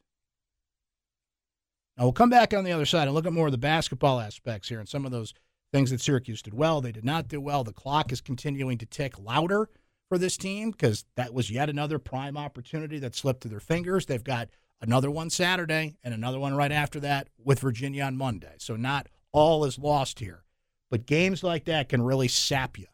Now 1.96 2.04
we'll 2.04 2.12
come 2.12 2.30
back 2.30 2.52
on 2.52 2.64
the 2.64 2.72
other 2.72 2.84
side 2.84 3.08
and 3.08 3.14
look 3.14 3.26
at 3.26 3.32
more 3.32 3.46
of 3.46 3.52
the 3.52 3.58
basketball 3.58 4.20
aspects 4.20 4.68
here 4.68 4.80
and 4.80 4.88
some 4.88 5.06
of 5.06 5.12
those 5.12 5.32
things 5.72 5.90
that 5.90 6.00
Syracuse 6.00 6.42
did 6.42 6.54
well. 6.54 6.80
They 6.80 6.92
did 6.92 7.04
not 7.04 7.28
do 7.28 7.40
well. 7.40 7.64
The 7.64 7.72
clock 7.72 8.12
is 8.12 8.20
continuing 8.20 8.78
to 8.78 8.86
tick 8.86 9.18
louder 9.18 9.68
for 10.08 10.18
this 10.18 10.36
team 10.36 10.70
because 10.70 11.04
that 11.16 11.32
was 11.32 11.50
yet 11.50 11.70
another 11.70 11.98
prime 11.98 12.36
opportunity 12.36 12.98
that 12.98 13.14
slipped 13.14 13.42
through 13.42 13.50
their 13.50 13.60
fingers. 13.60 14.06
They've 14.06 14.22
got 14.22 14.48
another 14.80 15.10
one 15.10 15.30
Saturday 15.30 15.96
and 16.04 16.12
another 16.12 16.38
one 16.38 16.54
right 16.54 16.72
after 16.72 17.00
that 17.00 17.28
with 17.42 17.60
Virginia 17.60 18.04
on 18.04 18.16
Monday. 18.16 18.54
So 18.58 18.76
not 18.76 19.08
all 19.32 19.64
is 19.64 19.78
lost 19.78 20.20
here. 20.20 20.44
But 20.90 21.06
games 21.06 21.42
like 21.42 21.64
that 21.64 21.88
can 21.88 22.02
really 22.02 22.28
sap 22.28 22.78
you 22.78 22.86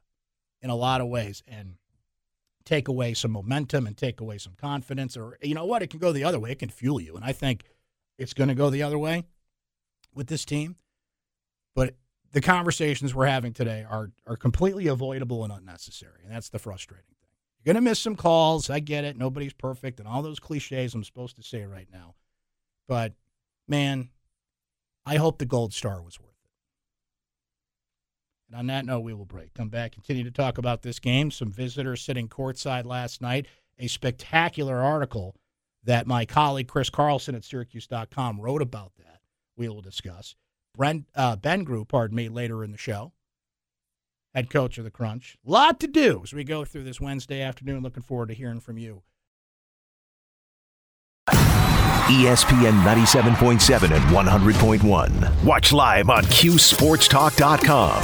in 0.63 0.71
a 0.71 0.77
lot 0.77 1.01
of 1.01 1.09
ways. 1.09 1.43
And 1.47 1.75
take 2.65 2.89
away 2.89 3.15
some 3.15 3.31
momentum 3.31 3.87
and 3.87 3.97
take 3.97 4.21
away 4.21 4.39
some 4.39 4.55
confidence. 4.55 5.17
Or, 5.17 5.39
you 5.43 5.55
know 5.55 5.65
what? 5.65 5.83
It 5.83 5.91
can 5.91 6.01
go 6.01 6.13
the 6.13 6.25
other 6.25 6.39
way. 6.39 6.53
It 6.53 6.59
can 6.59 6.69
fuel 6.69 7.01
you. 7.01 7.17
And 7.17 7.25
I 7.25 7.33
think 7.33 7.65
it's 8.19 8.35
going 8.35 8.49
to 8.49 8.55
go 8.55 8.71
the 8.71 8.83
other 8.83 8.99
way 8.99 9.25
with 10.15 10.29
this 10.29 10.45
team. 10.45 10.77
But 11.75 11.95
the 12.33 12.41
conversations 12.41 13.15
we're 13.15 13.27
having 13.27 13.53
today 13.53 13.85
are, 13.89 14.11
are 14.27 14.37
completely 14.37 14.87
avoidable 14.87 15.45
and 15.45 15.53
unnecessary. 15.53 16.21
And 16.25 16.33
that's 16.33 16.49
the 16.49 16.59
frustrating 16.59 17.05
thing. 17.21 17.31
You're 17.59 17.75
going 17.75 17.83
to 17.83 17.91
miss 17.91 17.99
some 17.99 18.17
calls. 18.17 18.71
I 18.71 18.81
get 18.81 19.05
it. 19.05 19.17
Nobody's 19.17 19.53
perfect 19.53 19.99
and 20.01 20.09
all 20.09 20.23
those 20.23 20.41
cliches 20.41 20.95
I'm 20.95 21.05
supposed 21.05 21.37
to 21.37 21.43
say 21.43 21.65
right 21.65 21.89
now. 21.93 22.15
But, 22.89 23.15
man, 23.69 24.11
I 25.07 25.17
hope 25.17 25.39
the 25.39 25.47
gold 25.47 25.73
star 25.73 26.03
was 26.03 26.19
worth 26.21 26.32
and 28.53 28.59
on 28.59 28.67
that 28.67 28.85
note, 28.85 29.01
we 29.01 29.15
will 29.15 29.25
break. 29.25 29.55
Come 29.55 29.71
back, 29.71 29.93
continue 29.93 30.25
to 30.25 30.31
talk 30.31 30.59
about 30.59 30.83
this 30.83 30.99
game. 30.99 31.31
Some 31.31 31.51
visitors 31.51 32.03
sitting 32.03 32.29
courtside 32.29 32.85
last 32.85 33.23
night. 33.23 33.47
A 33.79 33.87
spectacular 33.87 34.83
article 34.83 35.35
that 35.85 36.07
my 36.07 36.27
colleague 36.27 36.69
Chris 36.69 36.91
Carlson 36.91 37.35
at 37.35 37.45
Syracuse.com 37.45 38.41
wrote 38.41 38.61
about 38.61 38.93
that. 38.99 39.21
We 39.57 39.69
will 39.69 39.81
discuss. 39.81 40.37
Brent, 40.77 41.07
uh, 41.15 41.37
Ben 41.37 41.65
Groulx, 41.65 41.89
pardon 41.89 42.15
me, 42.15 42.29
later 42.29 42.63
in 42.63 42.73
the 42.73 42.79
show. 42.79 43.13
Head 44.35 44.51
coach 44.51 44.77
of 44.77 44.85
the 44.85 44.91
Crunch. 44.91 45.39
Lot 45.45 45.81
to 45.81 45.87
do 45.87 46.21
as 46.23 46.33
we 46.33 46.45
go 46.45 46.65
through 46.65 46.85
this 46.85 47.01
Wednesday 47.01 47.41
afternoon. 47.41 47.83
Looking 47.83 48.03
forward 48.03 48.29
to 48.29 48.35
hearing 48.35 48.61
from 48.61 48.79
you. 48.79 49.03
ESPN 52.09 52.83
97.7 52.83 53.91
and 53.95 54.05
100.1. 54.05 55.45
Watch 55.45 55.73
live 55.73 56.11
on 56.11 56.25
QSportsTalk.com. 56.25 58.03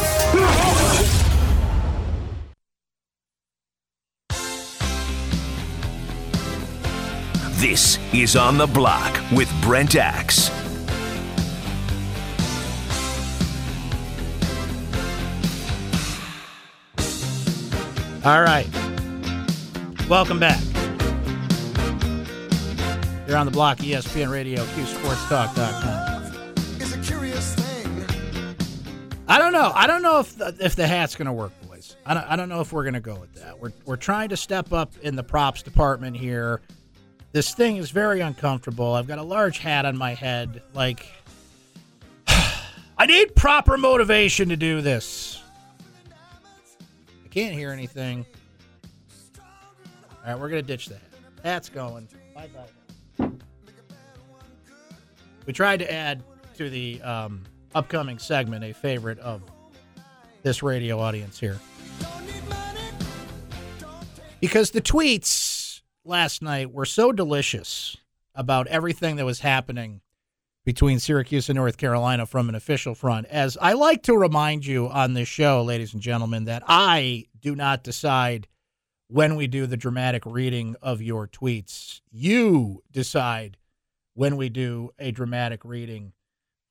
This 7.59 7.99
is 8.15 8.37
On 8.37 8.57
the 8.57 8.69
Block 8.69 9.21
with 9.33 9.53
Brent 9.61 9.97
Axe. 9.97 10.49
All 18.25 18.43
right. 18.43 18.69
Welcome 20.09 20.39
back. 20.39 20.61
You're 23.29 23.37
on 23.37 23.45
the 23.45 23.53
block, 23.53 23.77
ESPN 23.79 24.33
Radio, 24.33 24.65
QSportsTalk.com. 24.65 26.19
I 29.29 29.39
don't 29.39 29.53
know. 29.53 29.71
I 29.75 29.87
don't 29.87 30.01
know 30.01 30.21
if 30.21 30.35
the, 30.39 30.57
if 30.59 30.75
the 30.75 30.87
hat's 30.87 31.15
going 31.15 31.27
to 31.27 31.35
work, 31.35 31.53
boys. 31.69 31.95
I 32.07 32.15
don't, 32.15 32.25
I 32.25 32.37
don't 32.37 32.49
know 32.49 32.63
if 32.63 32.73
we're 32.73 32.85
going 32.85 32.95
to 32.95 33.01
go 33.01 33.17
with 33.17 33.35
that. 33.35 33.61
We're, 33.61 33.75
we're 33.85 33.97
trying 33.97 34.31
to 34.31 34.37
step 34.39 34.73
up 34.73 34.95
in 35.03 35.15
the 35.15 35.23
props 35.23 35.63
department 35.63 36.17
here. 36.17 36.63
This 37.33 37.53
thing 37.55 37.77
is 37.77 37.91
very 37.91 38.21
uncomfortable. 38.21 38.95
I've 38.95 39.07
got 39.07 39.19
a 39.19 39.23
large 39.23 39.59
hat 39.59 39.85
on 39.85 39.95
my 39.95 40.15
head. 40.15 40.63
Like, 40.73 41.07
I 42.27 43.05
need 43.05 43.37
proper 43.37 43.77
motivation 43.77 44.49
to 44.49 44.57
do 44.57 44.81
this. 44.81 45.43
I 47.27 47.29
can't 47.29 47.53
hear 47.53 47.73
anything. 47.73 48.25
All 49.39 50.33
right, 50.33 50.41
we're 50.41 50.49
going 50.49 50.63
to 50.63 50.67
ditch 50.67 50.87
that. 50.87 51.03
Hat's 51.45 51.69
going. 51.69 52.09
Bye 52.35 52.49
bye. 52.55 52.69
We 55.49 55.55
tried 55.55 55.79
to 55.79 55.91
add 55.91 56.23
to 56.59 56.69
the 56.69 57.01
um, 57.01 57.43
upcoming 57.75 58.19
segment 58.19 58.65
a 58.65 58.75
favorite 58.75 59.19
of 59.21 59.41
this 60.43 60.63
radio 60.63 60.99
audience 60.99 61.41
here. 61.41 61.59
Because 64.41 64.73
the 64.73 64.83
tweets 64.83 65.81
last 66.05 66.43
night 66.43 66.71
were 66.71 66.85
so 66.85 67.13
delicious 67.13 67.97
about 68.35 68.67
everything 68.67 69.17
that 69.17 69.25
was 69.25 69.41
happening 69.41 70.03
between 70.67 71.01
Syracuse 71.01 71.49
and 71.49 71.57
North 71.57 71.79
Carolina 71.79 72.27
from 72.27 72.51
an 72.51 72.55
official 72.55 72.95
front. 72.95 73.27
As 73.29 73.57
I 73.59 73.73
like 73.73 74.03
to 74.03 74.19
remind 74.19 74.67
you 74.67 74.87
on 74.87 75.15
this 75.15 75.29
show, 75.29 75.63
ladies 75.63 75.95
and 75.95 76.03
gentlemen, 76.03 76.45
that 76.45 76.63
I 76.69 77.25
do 77.41 77.57
not 77.57 77.83
decide 77.83 78.49
when 79.09 79.35
we 79.35 79.47
do 79.47 79.65
the 79.65 79.79
dramatic 79.79 80.25
reading 80.27 80.77
of 80.83 81.01
your 81.01 81.27
tweets. 81.27 82.03
You 82.11 82.83
decide 82.93 83.57
when 84.19 84.37
we 84.37 84.49
do 84.49 84.91
a 84.99 85.13
dramatic 85.13 85.65
reading 85.65 86.13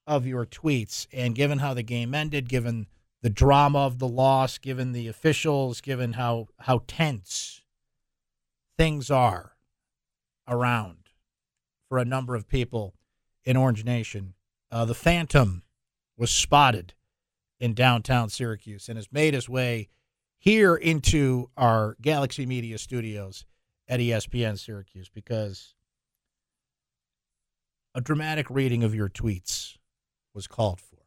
of 0.06 0.28
your 0.28 0.46
tweets. 0.46 1.08
And 1.14 1.34
given 1.34 1.60
how 1.60 1.74
the 1.74 1.82
game 1.82 2.14
ended, 2.14 2.50
given 2.50 2.88
the 3.22 3.30
drama 3.30 3.86
of 3.86 4.00
the 4.00 4.08
loss, 4.08 4.58
given 4.58 4.92
the 4.92 5.08
officials, 5.08 5.80
given 5.80 6.14
how, 6.14 6.48
how 6.60 6.82
tense 6.88 7.62
things 8.78 9.10
are 9.10 9.54
around 10.46 10.98
for 11.88 11.98
a 11.98 12.04
number 12.04 12.36
of 12.36 12.50
people 12.50 12.96
in 13.46 13.56
Orange 13.56 13.86
Nation. 13.86 14.34
Uh, 14.70 14.84
the 14.84 14.94
Phantom 14.94 15.64
was 16.18 16.30
spotted 16.30 16.96
in 17.62 17.74
downtown 17.74 18.28
Syracuse 18.28 18.90
and 18.90 18.98
has 18.98 19.08
made 19.10 19.34
his 19.34 19.48
way 19.48 19.88
here 20.38 20.76
into 20.76 21.50
our 21.56 21.96
Galaxy 22.02 22.46
Media 22.46 22.78
studios 22.78 23.46
at 23.88 24.02
ESPN 24.02 24.60
Syracuse 24.60 25.08
because 25.08 25.76
a 27.98 28.02
dramatic 28.02 28.48
reading 28.52 28.84
of 28.84 28.94
your 28.94 29.10
tweets 29.10 29.76
was 30.36 30.46
called 30.46 30.80
for 30.80 31.00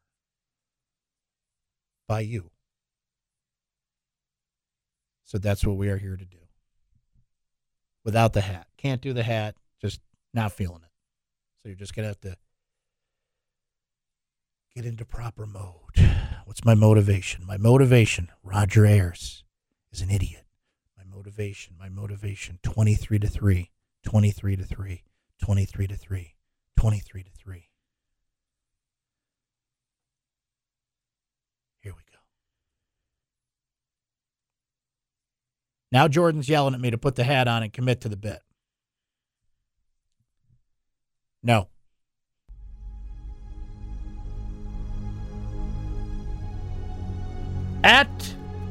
by 2.08 2.18
you. 2.18 2.50
So 5.22 5.38
that's 5.38 5.64
what 5.64 5.76
we 5.76 5.88
are 5.88 5.98
here 5.98 6.16
to 6.16 6.24
do. 6.24 6.38
Without 8.04 8.32
the 8.32 8.40
hat. 8.40 8.66
Can't 8.76 9.00
do 9.00 9.12
the 9.12 9.22
hat, 9.22 9.54
just 9.80 10.00
not 10.34 10.50
feeling 10.50 10.80
it. 10.82 10.90
So 11.62 11.68
you're 11.68 11.78
just 11.78 11.94
going 11.94 12.02
to 12.02 12.08
have 12.08 12.20
to 12.22 12.36
get 14.74 14.84
into 14.84 15.04
proper 15.04 15.46
mode. 15.46 16.10
What's 16.44 16.64
my 16.64 16.74
motivation? 16.74 17.46
My 17.46 17.56
motivation, 17.56 18.30
Roger 18.42 18.84
Ayers 18.84 19.44
is 19.92 20.00
an 20.00 20.10
idiot. 20.10 20.44
My 20.98 21.04
motivation, 21.04 21.76
my 21.78 21.88
motivation, 21.88 22.58
23 22.64 23.20
to 23.20 23.28
3, 23.28 23.70
23 24.02 24.56
to 24.56 24.64
3, 24.64 25.04
23 25.40 25.86
to 25.86 25.96
3, 25.96 26.34
23 26.80 27.24
to 27.24 27.30
3. 27.30 27.68
Here 31.82 31.92
we 31.92 31.98
go. 32.10 32.18
Now 35.92 36.08
Jordan's 36.08 36.48
yelling 36.48 36.72
at 36.72 36.80
me 36.80 36.90
to 36.90 36.96
put 36.96 37.16
the 37.16 37.24
hat 37.24 37.48
on 37.48 37.62
and 37.62 37.70
commit 37.70 38.00
to 38.00 38.08
the 38.08 38.16
bit. 38.16 38.40
No. 41.42 41.68
At 47.84 48.08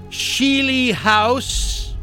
Sheely 0.09 0.93
House, 0.93 1.93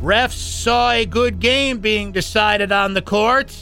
refs 0.00 0.34
saw 0.34 0.92
a 0.92 1.04
good 1.04 1.40
game 1.40 1.80
being 1.80 2.12
decided 2.12 2.70
on 2.70 2.94
the 2.94 3.02
court 3.02 3.52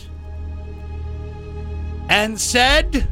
and 2.14 2.40
said, 2.40 3.08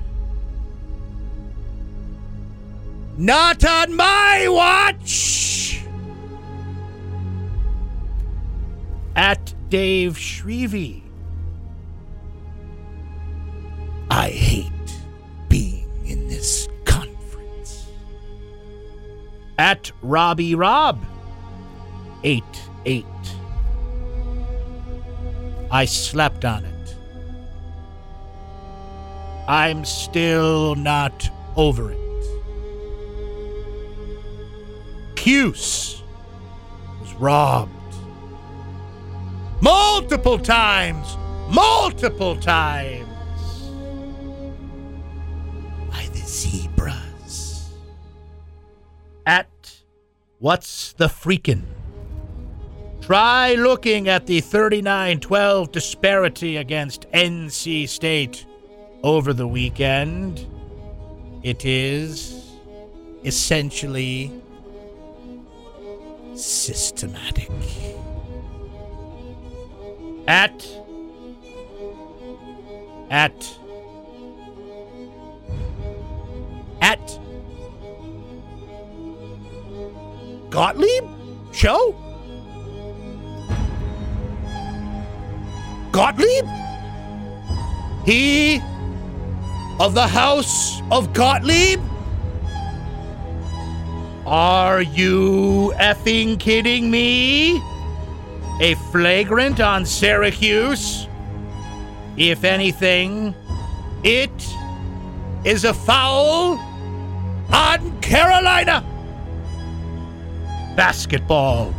Not 3.19 3.65
on 3.65 3.97
my 3.97 4.47
watch! 4.49 5.83
At 9.17 9.55
Dave 9.71 10.17
Shrevey. 10.17 11.03
I 14.09 14.29
hate 14.29 14.71
being 15.49 15.89
in 16.05 16.29
this 16.29 16.69
conference. 16.85 17.89
At 19.59 19.91
Robbie 20.01 20.55
Rob. 20.55 21.05
8 22.23 22.45
8. 22.87 23.05
I 25.73 25.87
slept 25.87 26.45
on 26.45 26.65
it. 26.65 26.72
I'm 29.49 29.85
still 29.85 30.75
not 30.75 31.31
over 31.57 31.93
it. 31.93 31.99
Cuse 35.17 36.03
was 37.01 37.13
robbed. 37.15 37.71
Multiple 39.61 40.39
times! 40.39 41.17
Multiple 41.49 42.37
times! 42.37 43.07
By 45.91 46.07
the 46.13 46.19
zebras. 46.19 47.71
At 49.27 49.49
What's 50.43 50.93
the 50.95 51.07
Freakin'? 51.07 51.63
Try 53.01 53.55
looking 53.55 54.09
at 54.09 54.27
the 54.27 54.41
39 54.41 55.21
12 55.21 55.71
disparity 55.71 56.57
against 56.57 57.09
NC 57.13 57.89
State 57.89 58.45
over 59.03 59.33
the 59.33 59.47
weekend. 59.47 60.47
It 61.43 61.65
is 61.65 62.53
essentially 63.25 64.31
systematic. 66.35 67.51
At 70.29 70.67
at 73.11 73.59
at 76.81 77.19
Gottlieb 80.51 81.05
show? 81.53 81.95
Gottlieb? 85.91 86.47
He 88.07 88.61
of 89.81 89.95
the 89.95 90.07
house 90.07 90.81
of 90.91 91.13
Gottlieb? 91.13 91.81
Are 94.27 94.83
you 94.83 95.73
effing 95.77 96.39
kidding 96.39 96.91
me? 96.91 97.61
A 98.61 98.75
flagrant 98.91 99.61
on 99.61 99.85
Syracuse? 99.85 101.09
If 102.17 102.45
anything, 102.45 103.35
it 104.05 104.31
is 105.45 105.65
a 105.65 105.75
foul 105.75 106.59
on 107.53 108.01
Carolina. 108.01 108.85
Basketball 110.77 111.75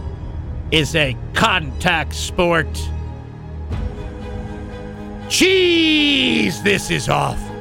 is 0.71 0.95
a 0.95 1.15
contact 1.33 2.13
sport. 2.13 2.67
Jeez, 5.27 6.61
this 6.63 6.91
is 6.91 7.09
awful. 7.09 7.52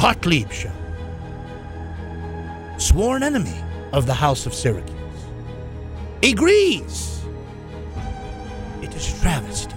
Gottlieb 0.00 0.52
show. 0.52 0.70
Sworn 2.78 3.24
enemy 3.24 3.60
of 3.92 4.06
the 4.06 4.14
House 4.14 4.46
of 4.46 4.54
Syracuse. 4.54 4.94
Agrees. 6.22 7.20
It 8.80 8.94
is 8.94 9.20
travesty. 9.20 9.74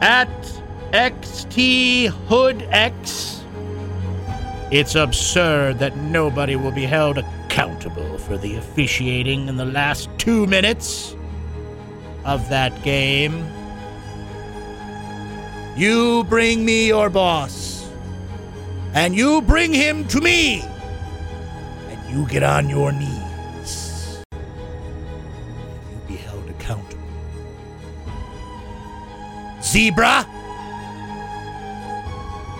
At 0.00 0.28
XT 0.92 2.06
Hood 2.28 2.62
X, 2.70 3.44
it's 4.70 4.94
absurd 4.94 5.80
that 5.80 5.96
nobody 5.96 6.54
will 6.54 6.70
be 6.70 6.86
held 6.86 7.18
accountable 7.18 8.16
for 8.18 8.38
the 8.38 8.54
officiating 8.54 9.48
in 9.48 9.56
the 9.56 9.64
last 9.64 10.08
two 10.18 10.46
minutes 10.46 11.16
of 12.24 12.48
that 12.48 12.80
game. 12.84 13.44
You 15.76 16.22
bring 16.28 16.64
me 16.64 16.86
your 16.86 17.10
boss, 17.10 17.69
and 18.94 19.14
you 19.14 19.42
bring 19.42 19.72
him 19.72 20.06
to 20.08 20.20
me, 20.20 20.62
and 21.88 22.14
you 22.14 22.26
get 22.26 22.42
on 22.42 22.68
your 22.68 22.92
knees. 22.92 24.22
And 24.32 25.92
you 25.92 25.98
be 26.08 26.16
held 26.16 26.48
accountable. 26.50 26.98
Zebra 29.62 30.26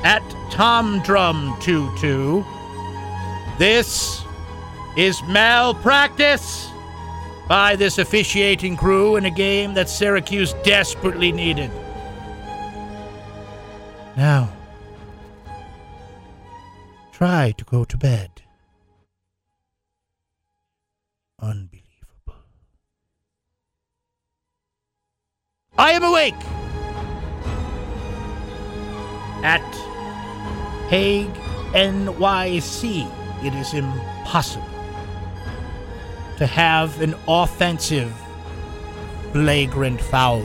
at 0.05 0.23
Tom 0.51 1.01
Drum 1.03 1.57
22. 1.61 2.45
This 3.59 4.23
is 4.97 5.23
malpractice 5.25 6.69
by 7.49 7.75
this 7.75 7.99
officiating 7.99 8.77
crew 8.77 9.16
in 9.16 9.25
a 9.25 9.31
game 9.31 9.75
that 9.75 9.88
Syracuse 9.88 10.55
desperately 10.62 11.33
needed. 11.33 11.71
Now, 14.16 14.53
try 17.21 17.53
to 17.53 17.65
go 17.67 17.85
to 17.85 17.99
bed. 17.99 18.31
Unbelievable. 21.39 22.39
I 25.77 25.91
am 25.93 26.03
awake! 26.03 26.43
At 29.45 29.61
Hague 30.89 31.35
NYC, 31.75 33.07
it 33.45 33.53
is 33.53 33.75
impossible 33.75 34.65
to 36.39 36.47
have 36.47 37.03
an 37.03 37.15
offensive 37.29 38.15
flagrant 39.33 40.01
foul. 40.01 40.43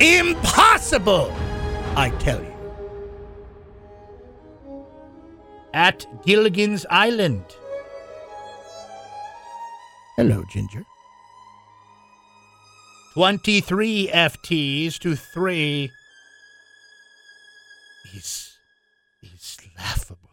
Impossible! 0.00 1.32
I 1.94 2.10
tell 2.18 2.42
you. 2.42 2.49
At 5.72 6.04
Gilligan's 6.24 6.84
Island. 6.90 7.44
Hello, 10.16 10.42
Ginger. 10.50 10.84
23 13.14 14.10
FTs 14.12 14.98
to 14.98 15.14
3. 15.16 15.90
He's 18.12 18.58
he's 19.20 19.56
laughable. 19.78 20.30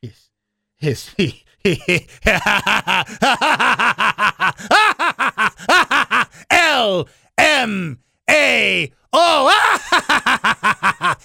He's 0.00 0.30
he's 0.78 1.10
he, 1.16 1.44
he, 1.62 2.06
L 6.50 7.08
M 7.38 7.98
A 8.30 8.92
O 9.12 9.94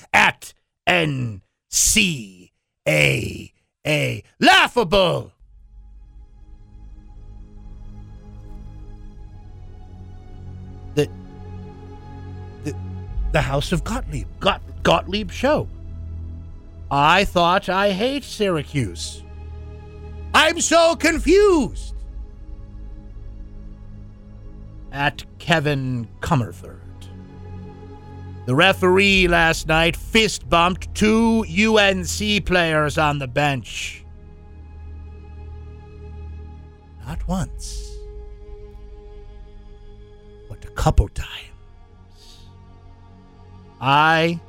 at 0.13 0.53
N 0.85 1.41
C 1.69 2.51
A 2.87 3.36
A 3.87 4.21
laughable. 4.41 5.31
The 10.95 11.09
the 12.65 12.75
the 13.31 13.41
House 13.41 13.71
of 13.71 13.85
Gottlieb 13.85 14.27
Gott, 14.41 14.61
Gottlieb 14.83 15.31
show. 15.31 15.69
I 16.91 17.23
thought 17.23 17.69
I 17.69 17.91
hate 17.91 18.25
Syracuse. 18.25 19.23
I'm 20.33 20.59
so 20.59 20.97
confused. 20.97 21.95
At 24.91 25.23
Kevin 25.39 26.09
Comerford. 26.19 26.86
The 28.47 28.55
referee 28.55 29.27
last 29.27 29.67
night 29.67 29.97
fist 29.97 30.47
bumped 30.47 30.95
two 30.95 31.43
UNC 31.43 32.45
players 32.45 32.97
on 32.97 33.19
the 33.19 33.27
bench. 33.27 34.05
Not 37.05 37.27
once, 37.27 37.91
but 40.47 40.63
a 40.63 40.69
couple 40.69 41.09
times. 41.09 41.27
I 43.81 44.39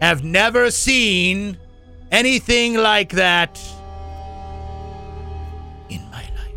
have 0.00 0.24
never 0.24 0.70
seen 0.70 1.58
anything 2.10 2.72
like 2.72 3.10
that 3.10 3.60
in 5.90 6.00
my 6.10 6.22
life. 6.22 6.54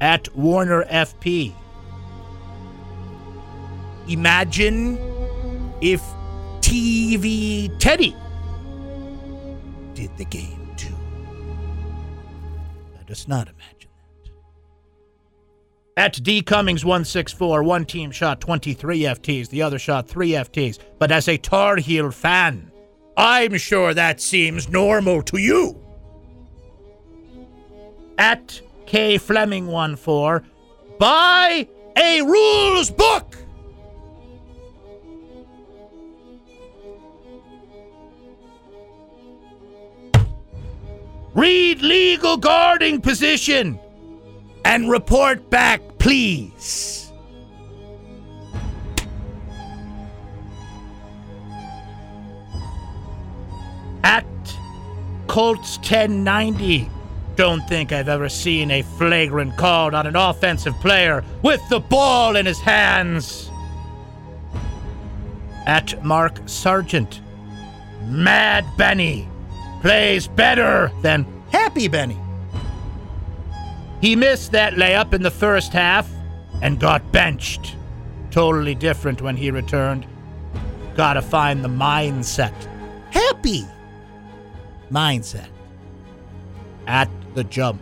At 0.00 0.34
Warner 0.34 0.84
FP. 0.84 1.52
Imagine 4.08 4.98
if 5.80 6.02
TV 6.60 7.76
Teddy 7.78 8.16
did 9.94 10.16
the 10.16 10.24
game 10.24 10.70
too. 10.76 10.94
Let 12.96 13.10
us 13.10 13.28
not 13.28 13.48
imagine 13.48 13.90
that. 15.94 16.02
At 16.02 16.22
D 16.22 16.42
Cummings 16.42 16.84
164, 16.84 17.62
one 17.62 17.84
team 17.84 18.10
shot 18.10 18.40
23 18.40 19.00
FTs, 19.00 19.48
the 19.50 19.62
other 19.62 19.78
shot 19.78 20.08
3 20.08 20.30
FTs. 20.30 20.78
But 20.98 21.12
as 21.12 21.28
a 21.28 21.36
Tar 21.36 21.76
Heel 21.76 22.10
fan, 22.10 22.72
I'm 23.16 23.58
sure 23.58 23.92
that 23.92 24.20
seems 24.20 24.68
normal 24.68 25.22
to 25.22 25.38
you. 25.38 25.78
At 28.18 28.60
K 28.86 29.18
Fleming 29.18 29.66
14, 29.66 30.48
buy 30.98 31.68
a 31.96 32.22
rules 32.22 32.90
book. 32.90 33.36
Read 41.34 41.80
legal 41.80 42.36
guarding 42.36 43.00
position 43.00 43.80
and 44.66 44.90
report 44.90 45.48
back, 45.48 45.80
please. 45.98 47.10
At 54.04 54.26
Colts 55.26 55.78
1090. 55.78 56.90
Don't 57.36 57.66
think 57.66 57.92
I've 57.92 58.10
ever 58.10 58.28
seen 58.28 58.70
a 58.70 58.82
flagrant 58.82 59.56
call 59.56 59.94
on 59.96 60.06
an 60.06 60.16
offensive 60.16 60.74
player 60.80 61.24
with 61.40 61.66
the 61.70 61.80
ball 61.80 62.36
in 62.36 62.44
his 62.44 62.60
hands. 62.60 63.50
At 65.66 66.04
Mark 66.04 66.40
Sargent. 66.44 67.22
Mad 68.02 68.66
Benny 68.76 69.31
plays 69.82 70.28
better 70.28 70.92
than 71.02 71.26
Happy 71.50 71.88
Benny. 71.88 72.16
He 74.00 74.16
missed 74.16 74.52
that 74.52 74.74
layup 74.74 75.12
in 75.12 75.22
the 75.22 75.30
first 75.30 75.72
half 75.72 76.08
and 76.62 76.80
got 76.80 77.12
benched. 77.12 77.76
Totally 78.30 78.74
different 78.74 79.20
when 79.20 79.36
he 79.36 79.50
returned. 79.50 80.06
Gotta 80.94 81.20
find 81.20 81.64
the 81.64 81.68
mindset. 81.68 82.54
Happy 83.10 83.64
mindset. 84.90 85.48
At 86.86 87.10
the 87.34 87.44
jump. 87.44 87.80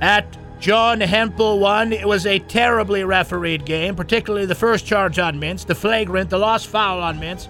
At 0.00 0.36
John 0.60 1.00
Hempel 1.00 1.58
won. 1.58 1.92
It 1.92 2.06
was 2.06 2.26
a 2.26 2.38
terribly 2.40 3.04
refereed 3.04 3.64
game, 3.64 3.96
particularly 3.96 4.46
the 4.46 4.54
first 4.54 4.86
charge 4.86 5.18
on 5.18 5.40
Mintz, 5.40 5.64
the 5.66 5.74
flagrant, 5.74 6.30
the 6.30 6.38
lost 6.38 6.66
foul 6.66 7.00
on 7.00 7.18
Mintz. 7.18 7.48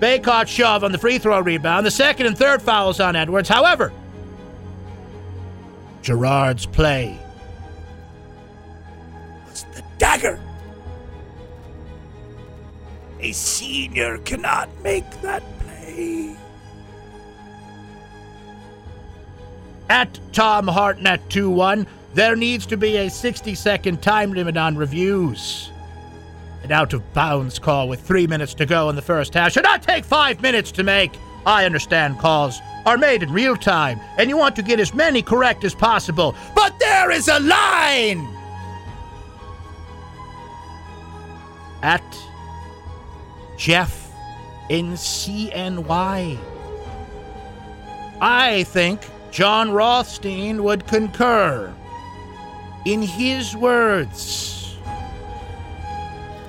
Bacot 0.00 0.46
shove 0.48 0.84
on 0.84 0.92
the 0.92 0.98
free 0.98 1.18
throw 1.18 1.40
rebound. 1.40 1.86
The 1.86 1.90
second 1.90 2.26
and 2.26 2.36
third 2.36 2.60
fouls 2.60 3.00
on 3.00 3.16
Edwards. 3.16 3.48
However, 3.48 3.92
Girard's 6.02 6.66
play 6.66 7.18
was 9.46 9.64
the 9.74 9.82
dagger. 9.98 10.38
A 13.20 13.32
senior 13.32 14.18
cannot 14.18 14.68
make 14.82 15.08
that 15.22 15.42
play. 15.60 16.36
At 19.88 20.18
Tom 20.32 20.68
Hartnett 20.68 21.30
2 21.30 21.48
1, 21.48 21.86
there 22.12 22.36
needs 22.36 22.66
to 22.66 22.76
be 22.76 22.96
a 22.96 23.08
60 23.08 23.54
second 23.54 24.02
time 24.02 24.32
limit 24.32 24.56
on 24.56 24.76
reviews. 24.76 25.70
An 26.64 26.72
out 26.72 26.94
of 26.94 27.12
bounds 27.12 27.58
call 27.58 27.88
with 27.88 28.00
three 28.00 28.26
minutes 28.26 28.54
to 28.54 28.64
go 28.64 28.88
in 28.88 28.96
the 28.96 29.02
first 29.02 29.34
half 29.34 29.52
should 29.52 29.64
not 29.64 29.82
take 29.82 30.02
five 30.02 30.40
minutes 30.40 30.72
to 30.72 30.82
make. 30.82 31.12
I 31.44 31.66
understand 31.66 32.18
calls 32.18 32.58
are 32.86 32.96
made 32.96 33.22
in 33.22 33.30
real 33.30 33.54
time, 33.54 34.00
and 34.16 34.30
you 34.30 34.38
want 34.38 34.56
to 34.56 34.62
get 34.62 34.80
as 34.80 34.94
many 34.94 35.20
correct 35.20 35.62
as 35.64 35.74
possible. 35.74 36.34
But 36.54 36.78
there 36.78 37.10
is 37.10 37.28
a 37.28 37.38
line! 37.38 38.26
At 41.82 42.02
Jeff 43.58 44.10
in 44.70 44.92
CNY. 44.92 46.38
I 48.22 48.62
think 48.64 49.02
Jon 49.30 49.70
Rothstein 49.70 50.62
would 50.62 50.86
concur. 50.86 51.74
In 52.86 53.02
his 53.02 53.54
words, 53.54 54.63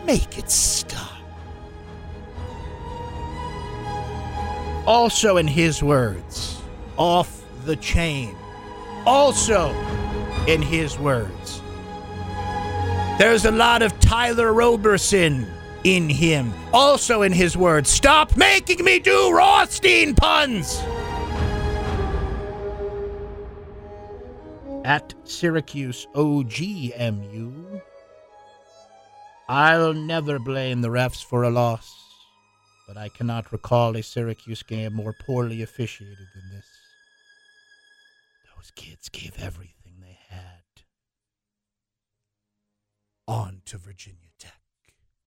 make 0.05 0.37
it 0.37 0.49
stop. 0.49 1.11
Also, 4.85 5.37
in 5.37 5.47
his 5.47 5.81
words, 5.81 6.61
off 6.97 7.43
the 7.65 7.75
chain. 7.77 8.35
Also, 9.05 9.69
in 10.47 10.61
his 10.61 10.99
words, 10.99 11.61
there's 13.17 13.45
a 13.45 13.51
lot 13.51 13.81
of 13.81 13.99
Tyler 13.99 14.53
Roberson 14.53 15.47
in 15.83 16.09
him. 16.09 16.53
Also, 16.73 17.21
in 17.21 17.31
his 17.31 17.55
words, 17.57 17.89
stop 17.89 18.35
making 18.37 18.83
me 18.83 18.99
do 18.99 19.31
Rothstein 19.31 20.13
puns. 20.13 20.83
At 24.83 25.15
Syracuse 25.23 26.05
OGMU, 26.13 27.64
I'll 29.47 29.93
never 29.93 30.39
blame 30.39 30.81
the 30.81 30.89
refs 30.89 31.23
for 31.23 31.43
a 31.43 31.49
loss 31.49 32.05
but 32.87 32.97
I 32.97 33.09
cannot 33.09 33.51
recall 33.51 33.97
a 33.97 34.03
Syracuse 34.03 34.63
game 34.63 34.93
more 34.93 35.13
poorly 35.13 35.61
officiated 35.61 36.27
than 36.33 36.49
this. 36.51 36.67
Those 38.55 38.71
kids 38.71 39.09
gave 39.09 39.37
everything 39.39 39.93
they 40.01 40.19
had. 40.29 40.61
On 43.27 43.61
to 43.65 43.77
Virginia. 43.77 44.24